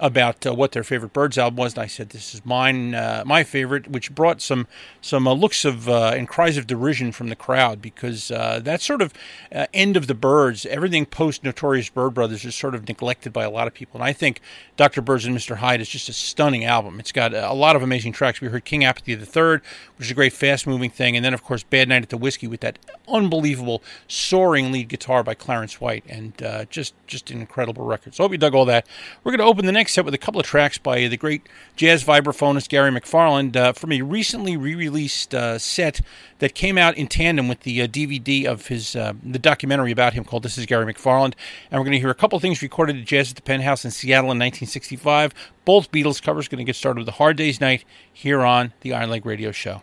about 0.00 0.44
uh, 0.44 0.52
what 0.52 0.72
their 0.72 0.82
favorite 0.82 1.12
Byrds 1.12 1.38
album 1.38 1.56
was, 1.56 1.74
and 1.74 1.82
I 1.82 1.86
said 1.86 2.10
this 2.10 2.34
is 2.34 2.44
mine, 2.44 2.94
uh, 2.94 3.22
my 3.24 3.44
favorite, 3.44 3.88
which 3.88 4.14
brought 4.14 4.40
some 4.40 4.66
some 5.00 5.28
uh, 5.28 5.34
looks 5.34 5.64
of 5.64 5.88
uh, 5.88 6.12
and 6.14 6.28
cries 6.28 6.56
of 6.56 6.66
derision 6.66 7.12
from 7.12 7.28
the 7.28 7.36
crowd 7.36 7.80
because 7.80 8.30
uh, 8.30 8.60
that 8.64 8.80
sort 8.80 9.00
of 9.00 9.12
end 9.72 9.96
of 9.96 10.06
the 10.08 10.14
Byrds, 10.14 10.66
everything 10.66 11.06
post 11.06 11.44
Notorious 11.44 11.88
Byrd 11.90 12.14
Brothers 12.14 12.44
is 12.44 12.54
sort 12.54 12.74
of 12.74 12.88
neglected 12.88 13.32
by 13.32 13.44
a 13.44 13.50
lot 13.50 13.68
of 13.68 13.74
people, 13.74 14.00
and 14.00 14.08
I 14.08 14.12
think 14.12 14.40
Dr. 14.76 15.00
Byrds 15.00 15.26
and 15.26 15.36
Mr. 15.36 15.56
Hyde 15.56 15.80
is 15.80 15.88
just 15.88 16.08
a 16.08 16.12
stunning 16.12 16.64
album. 16.64 16.98
It's 16.98 17.12
got 17.12 17.32
a 17.32 17.52
lot 17.52 17.76
of 17.76 17.82
amazing 17.82 18.12
tracks. 18.12 18.40
We 18.40 18.48
heard 18.48 18.64
King 18.64 18.84
Apathy 18.84 19.12
III, 19.12 19.60
which 19.96 20.06
is 20.06 20.10
a 20.10 20.14
great 20.14 20.32
fast 20.32 20.66
moving 20.66 20.90
thing, 20.90 21.14
and 21.14 21.24
then 21.24 21.34
of 21.34 21.44
course 21.44 21.62
Bad 21.62 21.88
Night 21.88 22.02
at 22.02 22.08
the 22.08 22.18
Whiskey 22.18 22.48
with 22.48 22.60
that 22.60 22.78
unbelievable 23.06 23.82
soaring 24.08 24.72
lead 24.72 24.88
guitar 24.88 25.22
by 25.22 25.34
Clarence 25.34 25.80
White, 25.80 26.04
and 26.08 26.34
just 26.68 26.94
just 27.06 27.30
an 27.30 27.40
incredible 27.40 27.84
record. 27.84 28.14
So 28.14 28.22
I 28.22 28.24
hope 28.24 28.32
you 28.32 28.38
dug 28.38 28.54
all 28.54 28.64
that. 28.64 28.86
We're 29.22 29.32
going 29.32 29.38
to 29.38 29.44
open 29.44 29.66
the 29.66 29.72
next 29.72 29.83
set 29.88 30.04
with 30.04 30.14
a 30.14 30.18
couple 30.18 30.40
of 30.40 30.46
tracks 30.46 30.78
by 30.78 31.06
the 31.08 31.16
great 31.16 31.48
jazz 31.76 32.04
vibraphonist 32.04 32.68
Gary 32.68 32.90
McFarland 32.90 33.56
uh, 33.56 33.72
from 33.72 33.92
a 33.92 34.02
recently 34.02 34.56
re-released 34.56 35.34
uh, 35.34 35.58
set 35.58 36.00
that 36.38 36.54
came 36.54 36.76
out 36.78 36.96
in 36.96 37.06
tandem 37.06 37.48
with 37.48 37.60
the 37.60 37.82
uh, 37.82 37.86
DVD 37.86 38.44
of 38.44 38.66
his 38.68 38.96
uh, 38.96 39.12
the 39.22 39.38
documentary 39.38 39.92
about 39.92 40.14
him 40.14 40.24
called 40.24 40.42
"This 40.42 40.58
Is 40.58 40.66
Gary 40.66 40.92
McFarland." 40.92 41.34
And 41.70 41.80
we're 41.80 41.84
going 41.84 41.92
to 41.92 42.00
hear 42.00 42.10
a 42.10 42.14
couple 42.14 42.36
of 42.36 42.42
things 42.42 42.62
recorded 42.62 42.96
at 42.96 43.04
Jazz 43.04 43.30
at 43.30 43.36
the 43.36 43.42
Penthouse 43.42 43.84
in 43.84 43.90
Seattle 43.90 44.30
in 44.30 44.38
1965. 44.38 45.34
Both 45.64 45.90
Beatles 45.90 46.22
covers. 46.22 46.48
Going 46.48 46.58
to 46.58 46.64
get 46.64 46.76
started 46.76 47.00
with 47.00 47.08
"A 47.08 47.12
Hard 47.12 47.36
Day's 47.36 47.60
Night" 47.60 47.84
here 48.12 48.42
on 48.42 48.72
the 48.80 48.94
Iron 48.94 49.10
Leg 49.10 49.26
Radio 49.26 49.52
Show. 49.52 49.82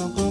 go, 0.00 0.08
go. 0.08 0.29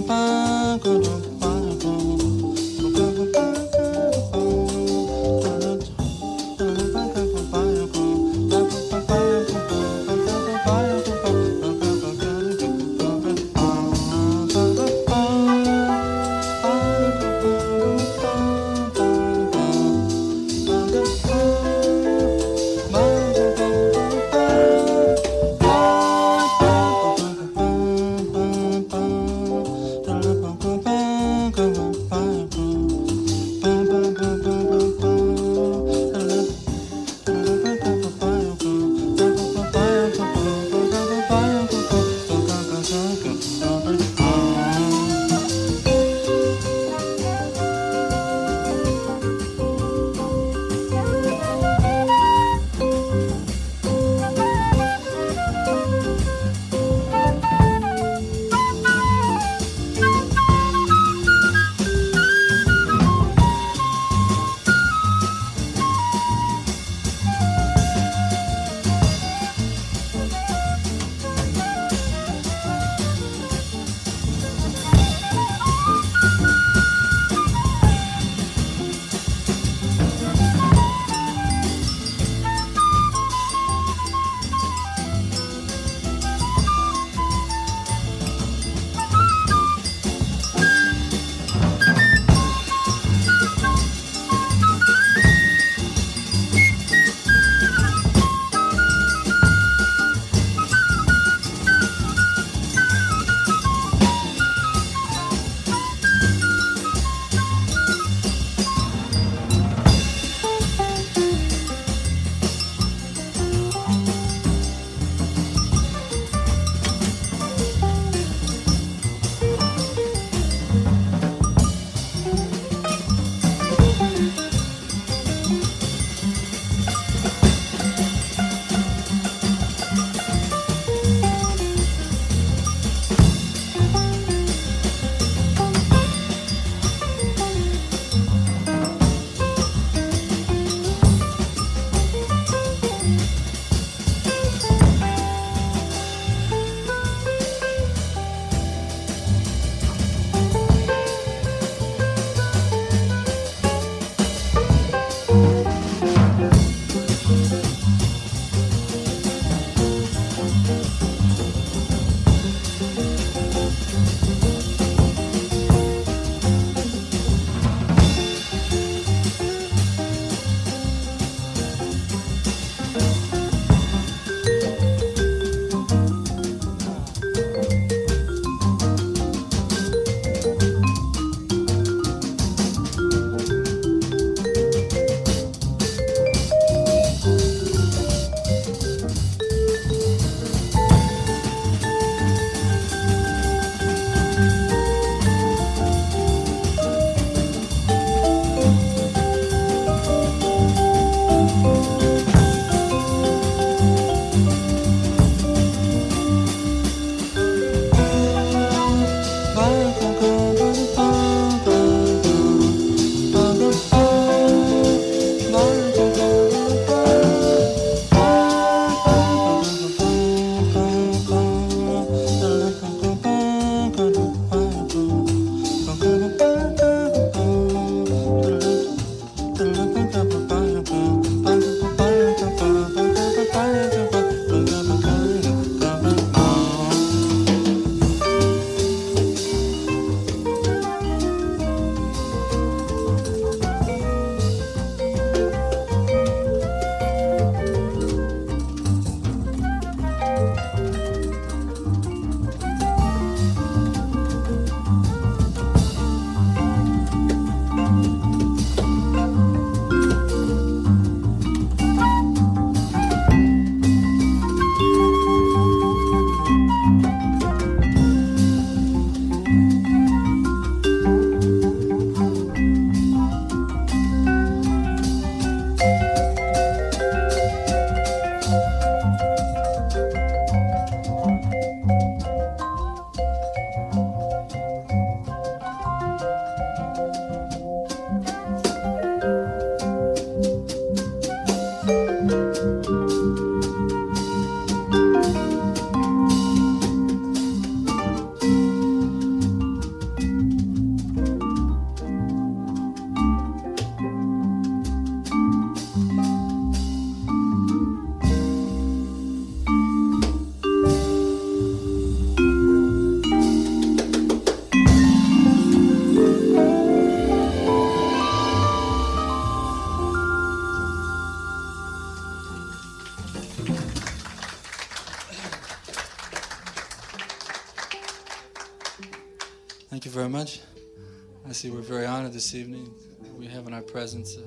This 332.40 332.54
evening. 332.54 332.90
We 333.38 333.46
have 333.48 333.66
in 333.66 333.74
our 333.74 333.82
presence 333.82 334.38
uh, 334.38 334.40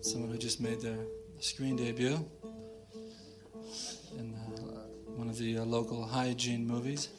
someone 0.00 0.30
who 0.30 0.38
just 0.38 0.62
made 0.62 0.80
their 0.80 0.96
screen 1.40 1.76
debut 1.76 2.18
in 4.18 4.32
uh, 4.32 4.38
one 5.14 5.28
of 5.28 5.36
the 5.36 5.58
uh, 5.58 5.64
local 5.66 6.06
hygiene 6.06 6.66
movies. 6.66 7.10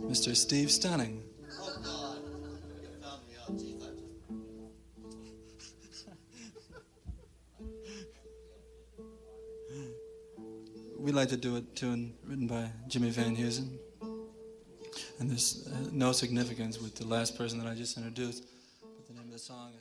Mr. 0.00 0.34
Steve 0.34 0.72
Stunning. 0.72 1.22
We'd 10.98 11.14
like 11.14 11.28
to 11.28 11.36
do 11.36 11.54
a 11.54 11.60
tune 11.60 12.14
written 12.26 12.48
by 12.48 12.72
Jimmy 12.88 13.10
Van 13.10 13.36
Heusen. 13.36 13.78
And 15.18 15.30
there's 15.30 15.66
uh, 15.66 15.88
no 15.92 16.12
significance 16.12 16.80
with 16.80 16.94
the 16.96 17.06
last 17.06 17.36
person 17.36 17.58
that 17.58 17.66
I 17.66 17.74
just 17.74 17.96
introduced. 17.96 18.44
But 18.80 19.06
the 19.06 19.14
name 19.14 19.24
of 19.24 19.32
the 19.32 19.38
song 19.38 19.72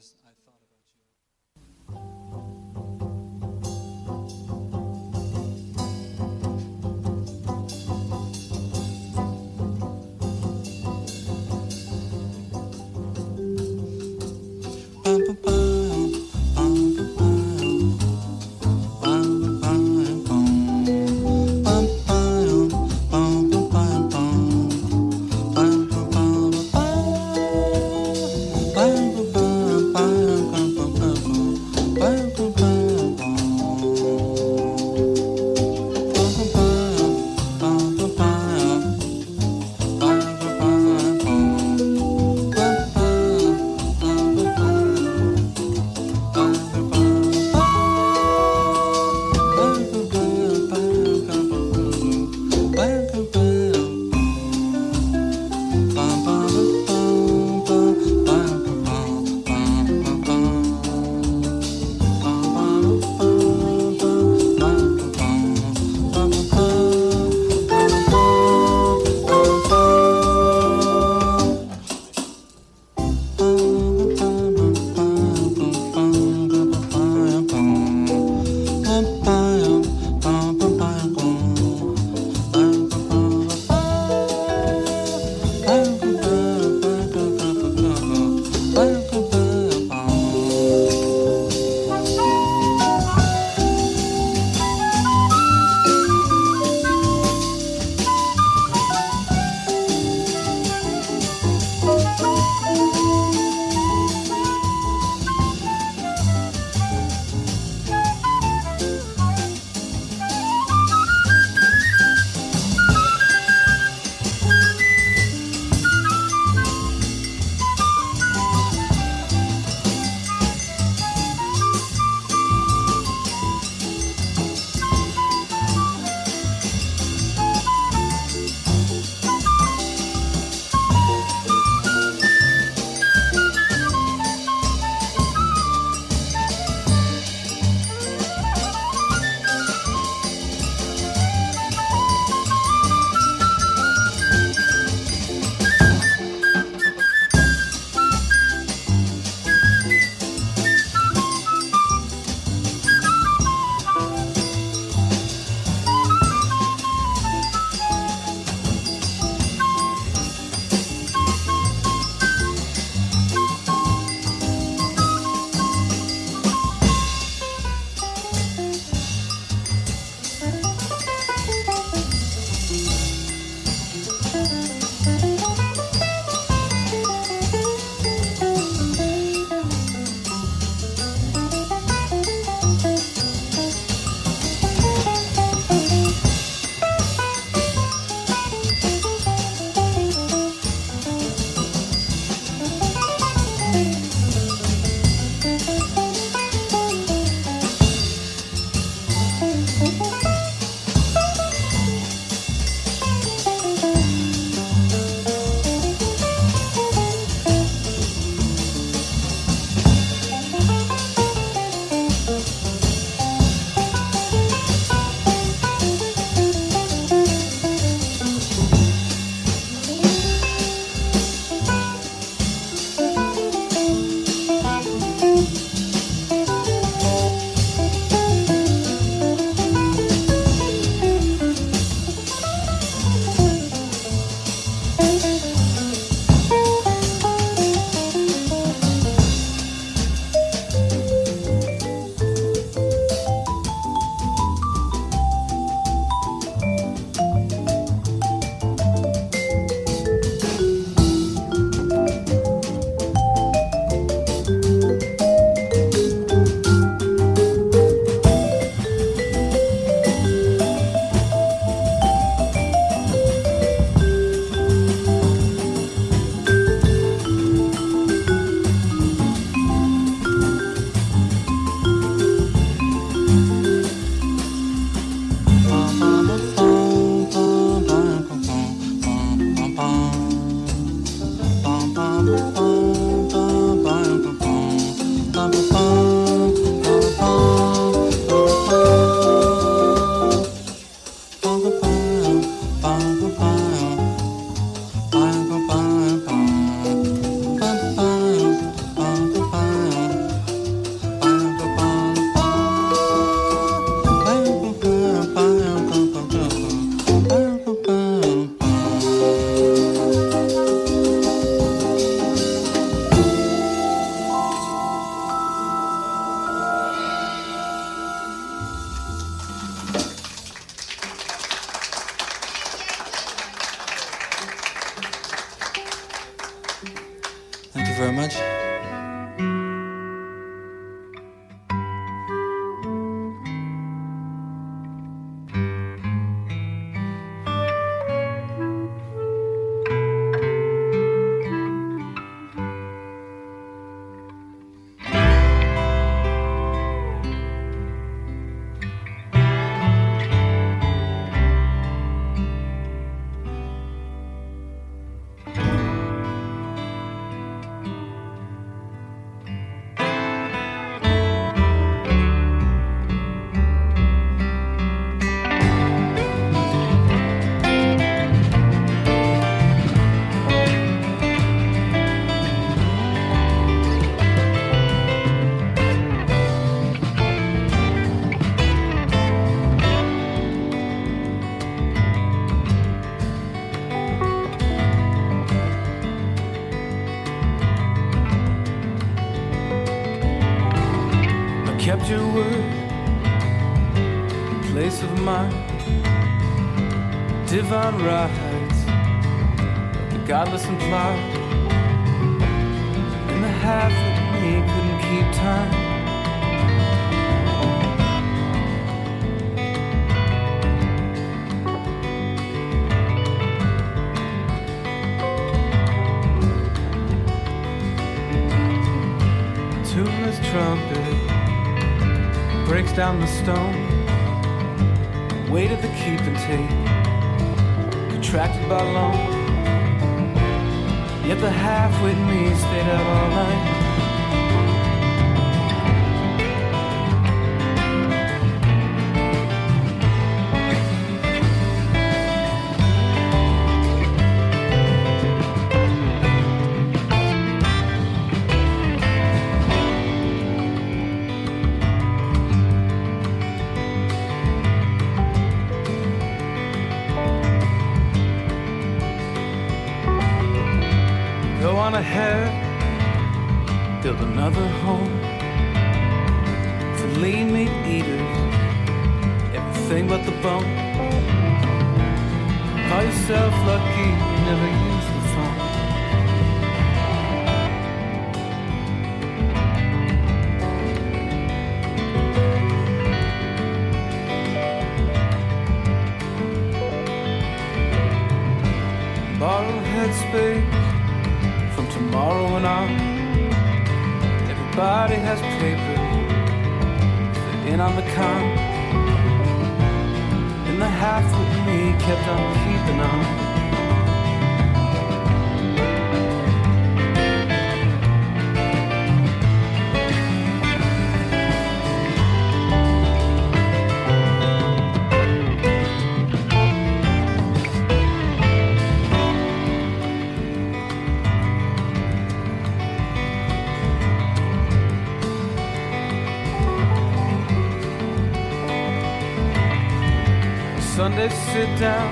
sit 531.53 531.69
down, 531.77 532.11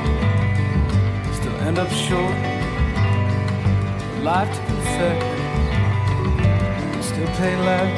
still 1.34 1.56
end 1.68 1.80
up 1.80 1.90
short. 1.90 2.36
Life 4.22 4.54
to 4.54 4.62
perfect, 4.68 5.22
still 7.04 7.30
pay 7.40 7.56
less. 7.68 7.91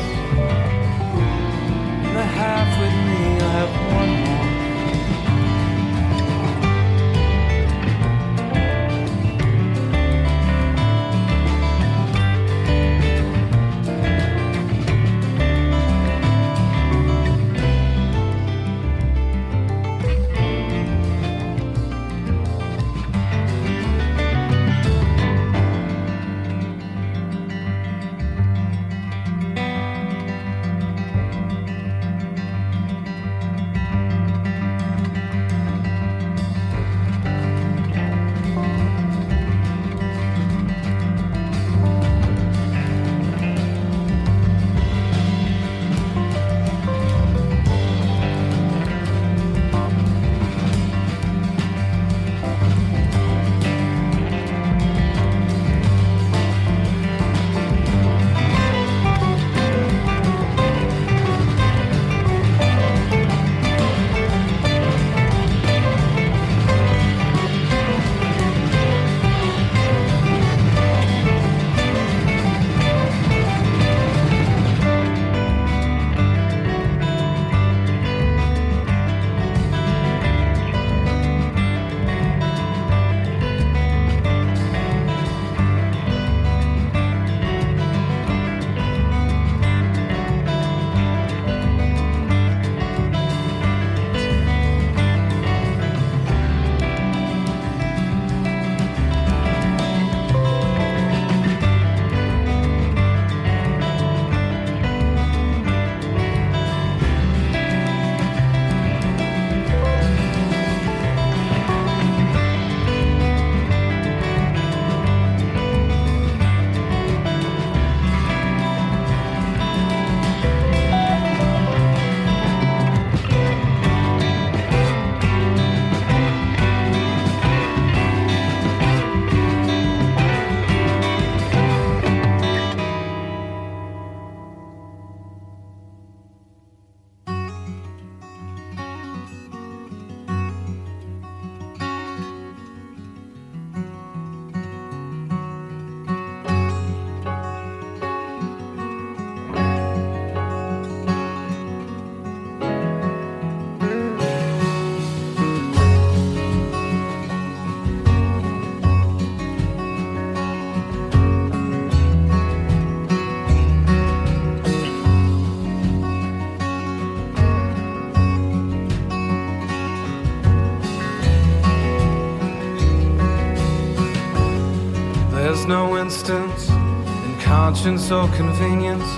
conscience 177.74 178.12
or 178.12 178.28
convenience. 178.36 179.10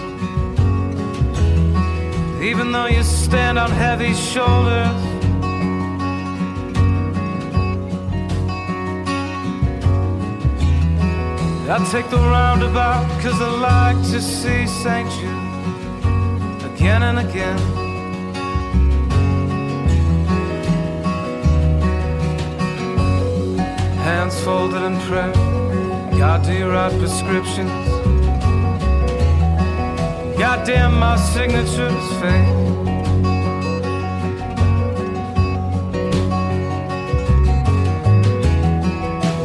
Even 2.41 2.71
though 2.71 2.85
you 2.85 3.03
stand 3.03 3.59
on 3.59 3.69
heavy 3.69 4.13
shoulders. 4.13 4.95
I 11.67 11.85
take 11.91 12.09
the 12.09 12.15
roundabout 12.15 13.05
cause 13.21 13.41
I 13.41 13.49
like 13.59 14.01
to 14.13 14.21
see 14.21 14.65
St. 14.67 15.09
Again 16.71 17.03
and 17.03 17.19
again. 17.19 17.59
Hands 24.07 24.39
folded 24.45 24.81
in 24.81 24.97
prayer, 25.01 25.33
God, 26.17 26.45
do 26.45 26.53
you 26.53 26.69
write 26.69 26.97
prescriptions? 26.99 27.84
goddamn 30.55 30.97
my 30.97 31.17
signature's 31.17 32.07
fake. 32.21 32.47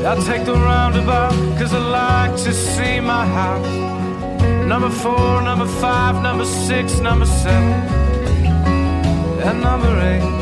I 0.06 0.14
take 0.24 0.44
the 0.44 0.54
roundabout, 0.54 1.32
cause 1.58 1.74
I 1.74 1.78
like 1.78 2.36
to 2.44 2.52
see 2.52 3.00
my 3.00 3.26
house. 3.26 3.66
Number 4.66 4.90
four, 4.90 5.42
number 5.42 5.66
five, 5.66 6.22
number 6.22 6.44
six, 6.44 7.00
number 7.00 7.26
seven, 7.26 7.72
and 9.46 9.60
number 9.60 9.92
eight. 10.00 10.39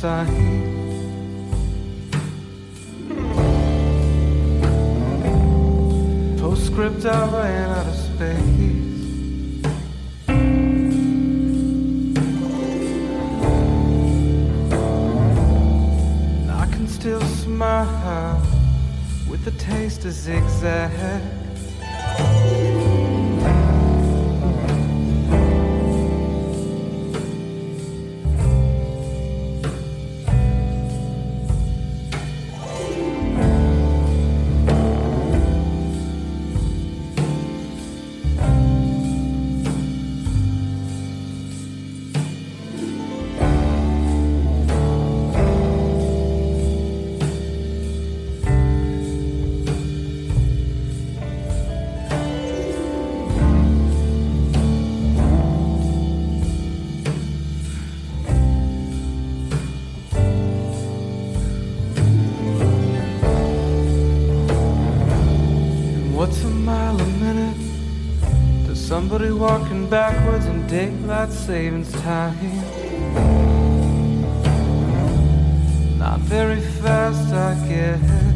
sign 0.00 0.49
backwards 69.90 70.46
in 70.46 70.64
daylight 70.68 71.32
savings 71.32 71.90
time. 72.00 72.36
Not 75.98 76.20
very 76.20 76.60
fast, 76.60 77.32
I 77.32 77.54
guess. 77.68 78.29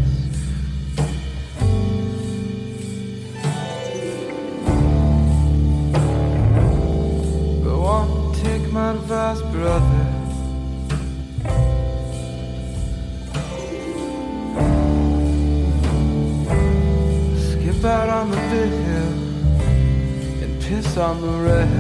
from 21.15 21.23
the 21.23 21.39
rain. 21.39 21.74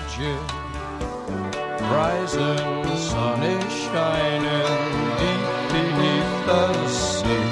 magic. 0.00 0.40
Rising, 1.92 2.96
sun 2.96 3.42
is 3.42 3.72
shining 3.84 4.78
deep 5.18 5.44
beneath 5.72 6.32
the 6.46 6.88
sea, 6.88 7.46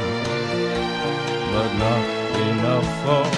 but 1.52 1.70
not 1.78 2.04
enough 2.48 3.32
for. 3.32 3.37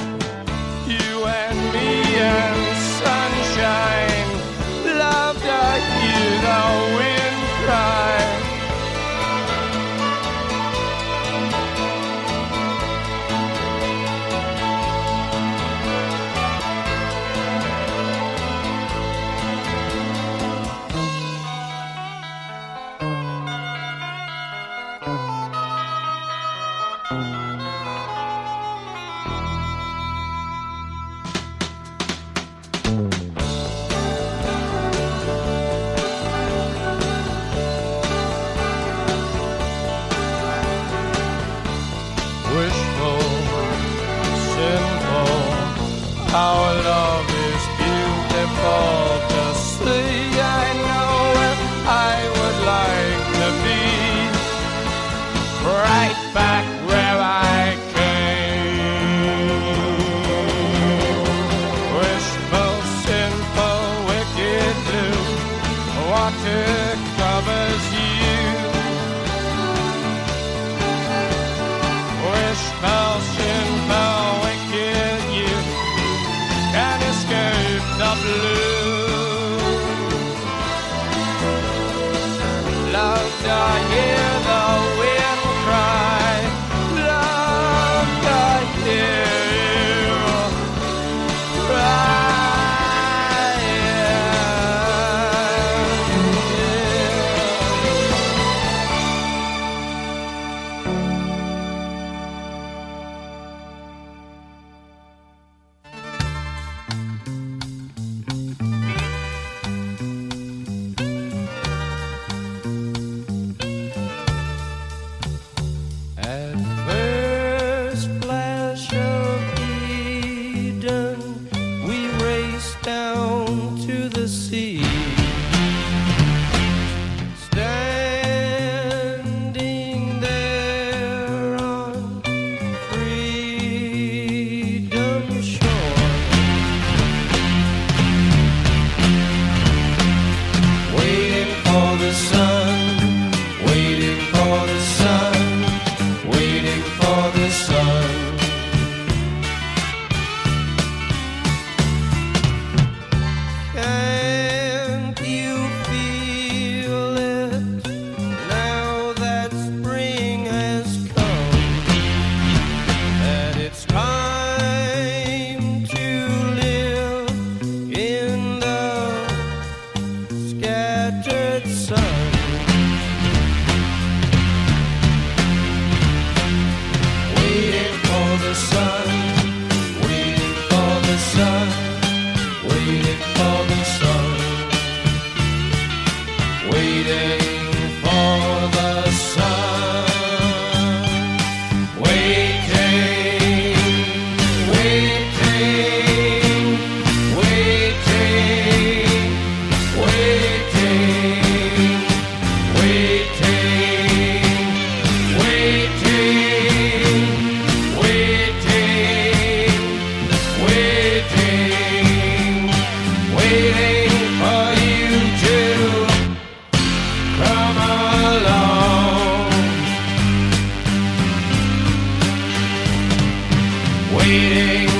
waiting. 224.21 225.00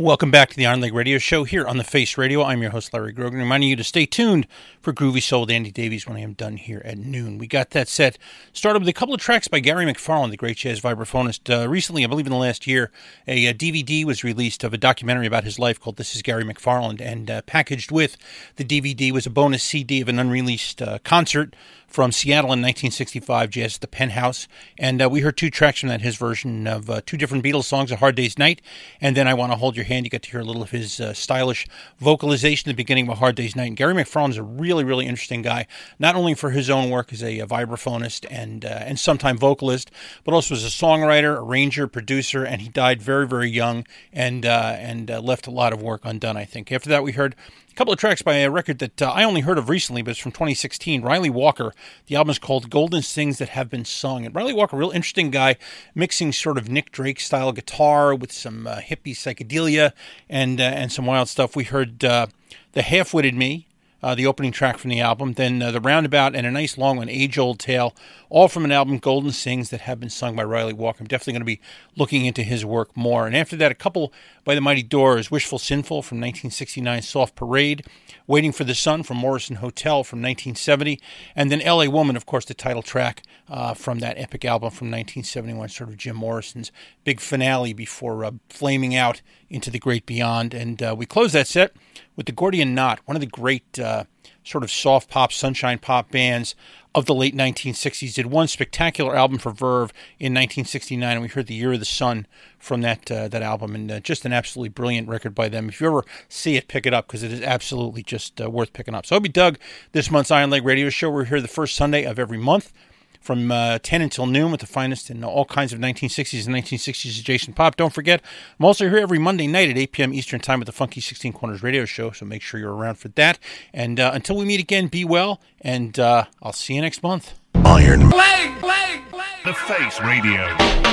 Welcome 0.00 0.30
back 0.30 0.48
to 0.48 0.56
the 0.56 0.64
Iron 0.64 0.80
Leg 0.80 0.94
Radio 0.94 1.18
Show 1.18 1.44
here 1.44 1.66
on 1.66 1.76
the 1.76 1.84
Face 1.84 2.16
Radio. 2.16 2.42
I'm 2.42 2.62
your 2.62 2.70
host, 2.70 2.94
Larry 2.94 3.12
Grogan, 3.12 3.38
reminding 3.38 3.68
you 3.68 3.76
to 3.76 3.84
stay 3.84 4.06
tuned 4.06 4.46
for 4.80 4.94
Groovy 4.94 5.22
Soul 5.22 5.42
with 5.42 5.50
Andy 5.50 5.70
Davies 5.70 6.06
when 6.06 6.16
I 6.16 6.20
am 6.20 6.32
done 6.32 6.56
here 6.56 6.80
at 6.86 6.96
noon. 6.96 7.36
We 7.36 7.46
got 7.46 7.72
that 7.72 7.86
set 7.86 8.16
started 8.54 8.78
with 8.78 8.88
a 8.88 8.94
couple 8.94 9.14
of 9.14 9.20
tracks 9.20 9.46
by 9.46 9.60
Gary 9.60 9.84
McFarland, 9.84 10.30
the 10.30 10.38
great 10.38 10.56
jazz 10.56 10.80
vibraphonist. 10.80 11.50
Uh, 11.54 11.68
recently, 11.68 12.02
I 12.02 12.06
believe 12.06 12.24
in 12.24 12.32
the 12.32 12.38
last 12.38 12.66
year, 12.66 12.90
a, 13.28 13.46
uh 13.46 13.52
DVD 13.52 14.02
was 14.06 14.24
released 14.24 14.64
of 14.64 14.72
a 14.72 14.78
documentary 14.78 15.26
about 15.26 15.44
his 15.44 15.58
life 15.58 15.78
called 15.78 15.98
This 15.98 16.16
is 16.16 16.22
Gary 16.22 16.44
McFarland, 16.44 17.02
and 17.02 17.30
uh, 17.30 17.42
packaged 17.42 17.92
with 17.92 18.16
the 18.56 18.64
DVD 18.64 19.12
was 19.12 19.26
a 19.26 19.30
bonus 19.30 19.62
CD 19.62 20.00
of 20.00 20.08
an 20.08 20.18
unreleased 20.18 20.80
uh, 20.80 20.98
concert 21.04 21.54
from 21.90 22.12
Seattle 22.12 22.52
in 22.52 22.62
1965, 22.62 23.50
Jazz 23.50 23.74
at 23.74 23.80
the 23.80 23.88
Penthouse. 23.88 24.46
And 24.78 25.02
uh, 25.02 25.10
we 25.10 25.20
heard 25.20 25.36
two 25.36 25.50
tracks 25.50 25.80
from 25.80 25.88
that, 25.88 26.00
his 26.00 26.16
version 26.16 26.68
of 26.68 26.88
uh, 26.88 27.00
two 27.04 27.16
different 27.16 27.44
Beatles 27.44 27.64
songs, 27.64 27.90
A 27.90 27.96
Hard 27.96 28.14
Day's 28.14 28.38
Night, 28.38 28.62
and 29.00 29.16
then 29.16 29.26
I 29.26 29.34
Want 29.34 29.50
to 29.50 29.58
Hold 29.58 29.76
Your 29.76 29.84
Hand. 29.84 30.06
You 30.06 30.10
got 30.10 30.22
to 30.22 30.30
hear 30.30 30.40
a 30.40 30.44
little 30.44 30.62
of 30.62 30.70
his 30.70 31.00
uh, 31.00 31.12
stylish 31.12 31.66
vocalization 31.98 32.70
at 32.70 32.72
the 32.72 32.76
beginning 32.76 33.08
of 33.08 33.10
A 33.10 33.14
Hard 33.16 33.34
Day's 33.34 33.56
Night. 33.56 33.66
And 33.66 33.76
Gary 33.76 33.92
McFarland's 33.92 34.36
a 34.36 34.42
really, 34.42 34.84
really 34.84 35.06
interesting 35.06 35.42
guy, 35.42 35.66
not 35.98 36.14
only 36.14 36.34
for 36.34 36.50
his 36.50 36.70
own 36.70 36.90
work 36.90 37.12
as 37.12 37.24
a, 37.24 37.40
a 37.40 37.46
vibraphonist 37.46 38.24
and, 38.30 38.64
uh, 38.64 38.68
and 38.68 38.98
sometime 38.98 39.36
vocalist, 39.36 39.90
but 40.24 40.32
also 40.32 40.54
as 40.54 40.64
a 40.64 40.68
songwriter, 40.68 41.36
arranger, 41.42 41.88
producer, 41.88 42.44
and 42.44 42.62
he 42.62 42.68
died 42.68 43.02
very, 43.02 43.26
very 43.26 43.50
young 43.50 43.84
and, 44.12 44.46
uh, 44.46 44.76
and 44.78 45.10
uh, 45.10 45.20
left 45.20 45.48
a 45.48 45.50
lot 45.50 45.72
of 45.72 45.82
work 45.82 46.02
undone, 46.04 46.36
I 46.36 46.44
think. 46.44 46.70
After 46.70 46.88
that, 46.90 47.02
we 47.02 47.12
heard 47.12 47.34
a 47.70 47.74
couple 47.74 47.92
of 47.92 47.98
tracks 47.98 48.22
by 48.22 48.36
a 48.36 48.50
record 48.50 48.78
that 48.80 49.00
uh, 49.00 49.10
I 49.10 49.24
only 49.24 49.42
heard 49.42 49.58
of 49.58 49.68
recently, 49.68 50.02
but 50.02 50.12
it's 50.12 50.20
from 50.20 50.32
2016. 50.32 51.02
Ryley 51.02 51.30
Walker. 51.30 51.72
The 52.06 52.16
album 52.16 52.30
is 52.30 52.38
called 52.38 52.70
Golden 52.70 53.02
Sings 53.02 53.38
That 53.38 53.50
Have 53.50 53.70
Been 53.70 53.84
Sung. 53.84 54.26
And 54.26 54.34
Ryley 54.34 54.52
Walker, 54.52 54.76
real 54.76 54.90
interesting 54.90 55.30
guy, 55.30 55.56
mixing 55.94 56.32
sort 56.32 56.58
of 56.58 56.68
Nick 56.68 56.90
Drake 56.90 57.20
style 57.20 57.52
guitar 57.52 58.14
with 58.14 58.32
some 58.32 58.66
uh, 58.66 58.76
hippie 58.76 59.14
psychedelia 59.14 59.92
and 60.28 60.60
uh, 60.60 60.64
and 60.64 60.90
some 60.92 61.06
wild 61.06 61.28
stuff. 61.28 61.54
We 61.54 61.64
heard 61.64 62.04
uh, 62.04 62.26
the 62.72 62.82
Halfwit 62.82 63.28
in 63.28 63.38
Me. 63.38 63.66
Uh, 64.02 64.14
the 64.14 64.26
opening 64.26 64.52
track 64.52 64.78
from 64.78 64.90
the 64.90 65.00
album, 65.00 65.34
then 65.34 65.60
uh, 65.60 65.70
the 65.70 65.80
roundabout, 65.80 66.34
and 66.34 66.46
a 66.46 66.50
nice 66.50 66.78
long 66.78 66.96
one, 66.96 67.08
Age 67.08 67.36
Old 67.38 67.58
Tale, 67.58 67.94
all 68.30 68.48
from 68.48 68.64
an 68.64 68.72
album, 68.72 68.98
Golden 68.98 69.30
Sings, 69.30 69.70
that 69.70 69.82
have 69.82 70.00
been 70.00 70.08
sung 70.08 70.36
by 70.36 70.42
Ryley 70.42 70.72
Walker. 70.72 70.98
I'm 71.00 71.06
definitely 71.06 71.34
going 71.34 71.40
to 71.42 71.44
be 71.44 71.60
looking 71.96 72.24
into 72.24 72.42
his 72.42 72.64
work 72.64 72.96
more. 72.96 73.26
And 73.26 73.36
after 73.36 73.56
that, 73.56 73.72
a 73.72 73.74
couple 73.74 74.12
by 74.44 74.54
the 74.54 74.60
Mighty 74.60 74.82
Doors, 74.82 75.30
Wishful 75.30 75.58
Sinful 75.58 76.02
from 76.02 76.18
1969, 76.18 77.02
Soft 77.02 77.34
Parade, 77.34 77.84
Waiting 78.26 78.52
for 78.52 78.64
the 78.64 78.74
Sun 78.74 79.02
from 79.02 79.16
Morrison 79.16 79.56
Hotel 79.56 80.04
from 80.04 80.20
1970, 80.20 81.00
and 81.34 81.50
then 81.50 81.60
LA 81.60 81.86
Woman, 81.86 82.16
of 82.16 82.26
course, 82.26 82.44
the 82.44 82.54
title 82.54 82.82
track 82.82 83.22
uh, 83.50 83.74
from 83.74 83.98
that 83.98 84.16
epic 84.16 84.44
album 84.44 84.70
from 84.70 84.86
1971, 84.86 85.68
sort 85.68 85.90
of 85.90 85.96
Jim 85.96 86.16
Morrison's 86.16 86.70
big 87.04 87.20
finale 87.20 87.72
before 87.72 88.24
uh, 88.24 88.30
flaming 88.48 88.94
out 88.94 89.20
into 89.48 89.70
the 89.70 89.78
great 89.78 90.06
beyond. 90.06 90.54
And 90.54 90.80
uh, 90.82 90.94
we 90.96 91.04
close 91.04 91.32
that 91.32 91.48
set 91.48 91.72
with 92.14 92.26
the 92.26 92.32
Gordian 92.32 92.74
Knot, 92.74 93.00
one 93.06 93.16
of 93.16 93.20
the 93.20 93.26
great 93.26 93.78
uh, 93.78 94.04
sort 94.44 94.62
of 94.62 94.70
soft 94.70 95.10
pop, 95.10 95.32
sunshine 95.32 95.78
pop 95.78 96.10
bands 96.10 96.54
of 96.94 97.06
the 97.06 97.14
late 97.14 97.34
1960s. 97.34 98.14
Did 98.14 98.26
one 98.26 98.48
spectacular 98.48 99.16
album 99.16 99.38
for 99.38 99.50
Verve 99.50 99.92
in 100.18 100.32
1969, 100.32 101.10
and 101.10 101.22
we 101.22 101.28
heard 101.28 101.46
"The 101.46 101.54
Year 101.54 101.72
of 101.72 101.78
the 101.80 101.84
Sun" 101.84 102.26
from 102.58 102.80
that 102.82 103.10
uh, 103.10 103.28
that 103.28 103.42
album, 103.42 103.74
and 103.74 103.90
uh, 103.90 104.00
just 104.00 104.24
an 104.24 104.32
absolutely 104.32 104.68
brilliant 104.68 105.08
record 105.08 105.34
by 105.34 105.48
them. 105.48 105.68
If 105.68 105.80
you 105.80 105.88
ever 105.88 106.04
see 106.28 106.56
it, 106.56 106.68
pick 106.68 106.86
it 106.86 106.94
up 106.94 107.06
because 107.06 107.22
it 107.22 107.32
is 107.32 107.42
absolutely 107.42 108.02
just 108.02 108.40
uh, 108.40 108.50
worth 108.50 108.72
picking 108.72 108.94
up. 108.94 109.06
So, 109.06 109.16
I'll 109.16 109.20
be 109.20 109.28
Doug, 109.28 109.58
this 109.92 110.10
month's 110.10 110.30
Iron 110.30 110.50
Leg 110.50 110.64
Radio 110.64 110.88
Show. 110.90 111.10
We're 111.10 111.24
here 111.24 111.40
the 111.40 111.48
first 111.48 111.76
Sunday 111.76 112.04
of 112.04 112.18
every 112.18 112.38
month. 112.38 112.72
From 113.20 113.52
uh, 113.52 113.78
10 113.82 114.02
until 114.02 114.26
noon 114.26 114.50
with 114.50 114.60
the 114.60 114.66
finest 114.66 115.10
in 115.10 115.22
all 115.22 115.44
kinds 115.44 115.72
of 115.72 115.78
1960s 115.78 116.46
and 116.46 116.56
1960s 116.56 117.20
adjacent 117.20 117.54
pop. 117.54 117.76
Don't 117.76 117.92
forget, 117.92 118.22
I'm 118.58 118.64
also 118.64 118.88
here 118.88 118.98
every 118.98 119.18
Monday 119.18 119.46
night 119.46 119.68
at 119.68 119.76
8 119.78 119.92
p.m. 119.92 120.14
Eastern 120.14 120.40
Time 120.40 120.58
with 120.58 120.66
the 120.66 120.72
Funky 120.72 121.00
16 121.00 121.32
Corners 121.32 121.62
radio 121.62 121.84
show, 121.84 122.10
so 122.10 122.24
make 122.24 122.42
sure 122.42 122.58
you're 122.58 122.74
around 122.74 122.96
for 122.96 123.08
that. 123.08 123.38
And 123.72 124.00
uh, 124.00 124.10
until 124.14 124.36
we 124.36 124.44
meet 124.44 124.60
again, 124.60 124.88
be 124.88 125.04
well, 125.04 125.40
and 125.60 125.98
uh, 125.98 126.24
I'll 126.42 126.52
see 126.52 126.74
you 126.74 126.80
next 126.80 127.02
month. 127.02 127.34
Iron. 127.54 128.10
Play, 128.10 128.54
play, 128.58 129.02
play. 129.10 129.24
The 129.44 129.54
Face 129.54 130.00
Radio. 130.00 130.89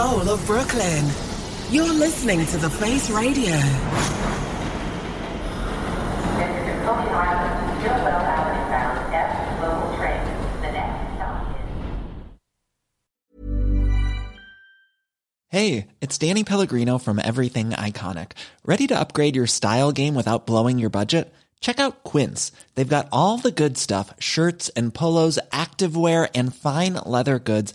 Soul 0.00 0.30
of 0.30 0.46
Brooklyn, 0.46 1.04
you're 1.68 1.92
listening 1.92 2.46
to 2.46 2.56
The 2.56 2.70
Face 2.70 3.10
Radio. 3.10 3.52
Hey, 15.48 15.88
it's 16.00 16.16
Danny 16.16 16.44
Pellegrino 16.44 16.96
from 16.96 17.18
Everything 17.22 17.72
Iconic. 17.72 18.32
Ready 18.64 18.86
to 18.86 18.98
upgrade 18.98 19.36
your 19.36 19.46
style 19.46 19.92
game 19.92 20.14
without 20.14 20.46
blowing 20.46 20.78
your 20.78 20.88
budget? 20.88 21.30
Check 21.60 21.78
out 21.78 22.04
Quince. 22.04 22.52
They've 22.74 22.88
got 22.88 23.08
all 23.12 23.36
the 23.36 23.50
good 23.50 23.76
stuff 23.76 24.14
shirts 24.18 24.70
and 24.70 24.94
polos, 24.94 25.38
activewear, 25.52 26.30
and 26.34 26.54
fine 26.54 26.94
leather 27.04 27.38
goods, 27.38 27.74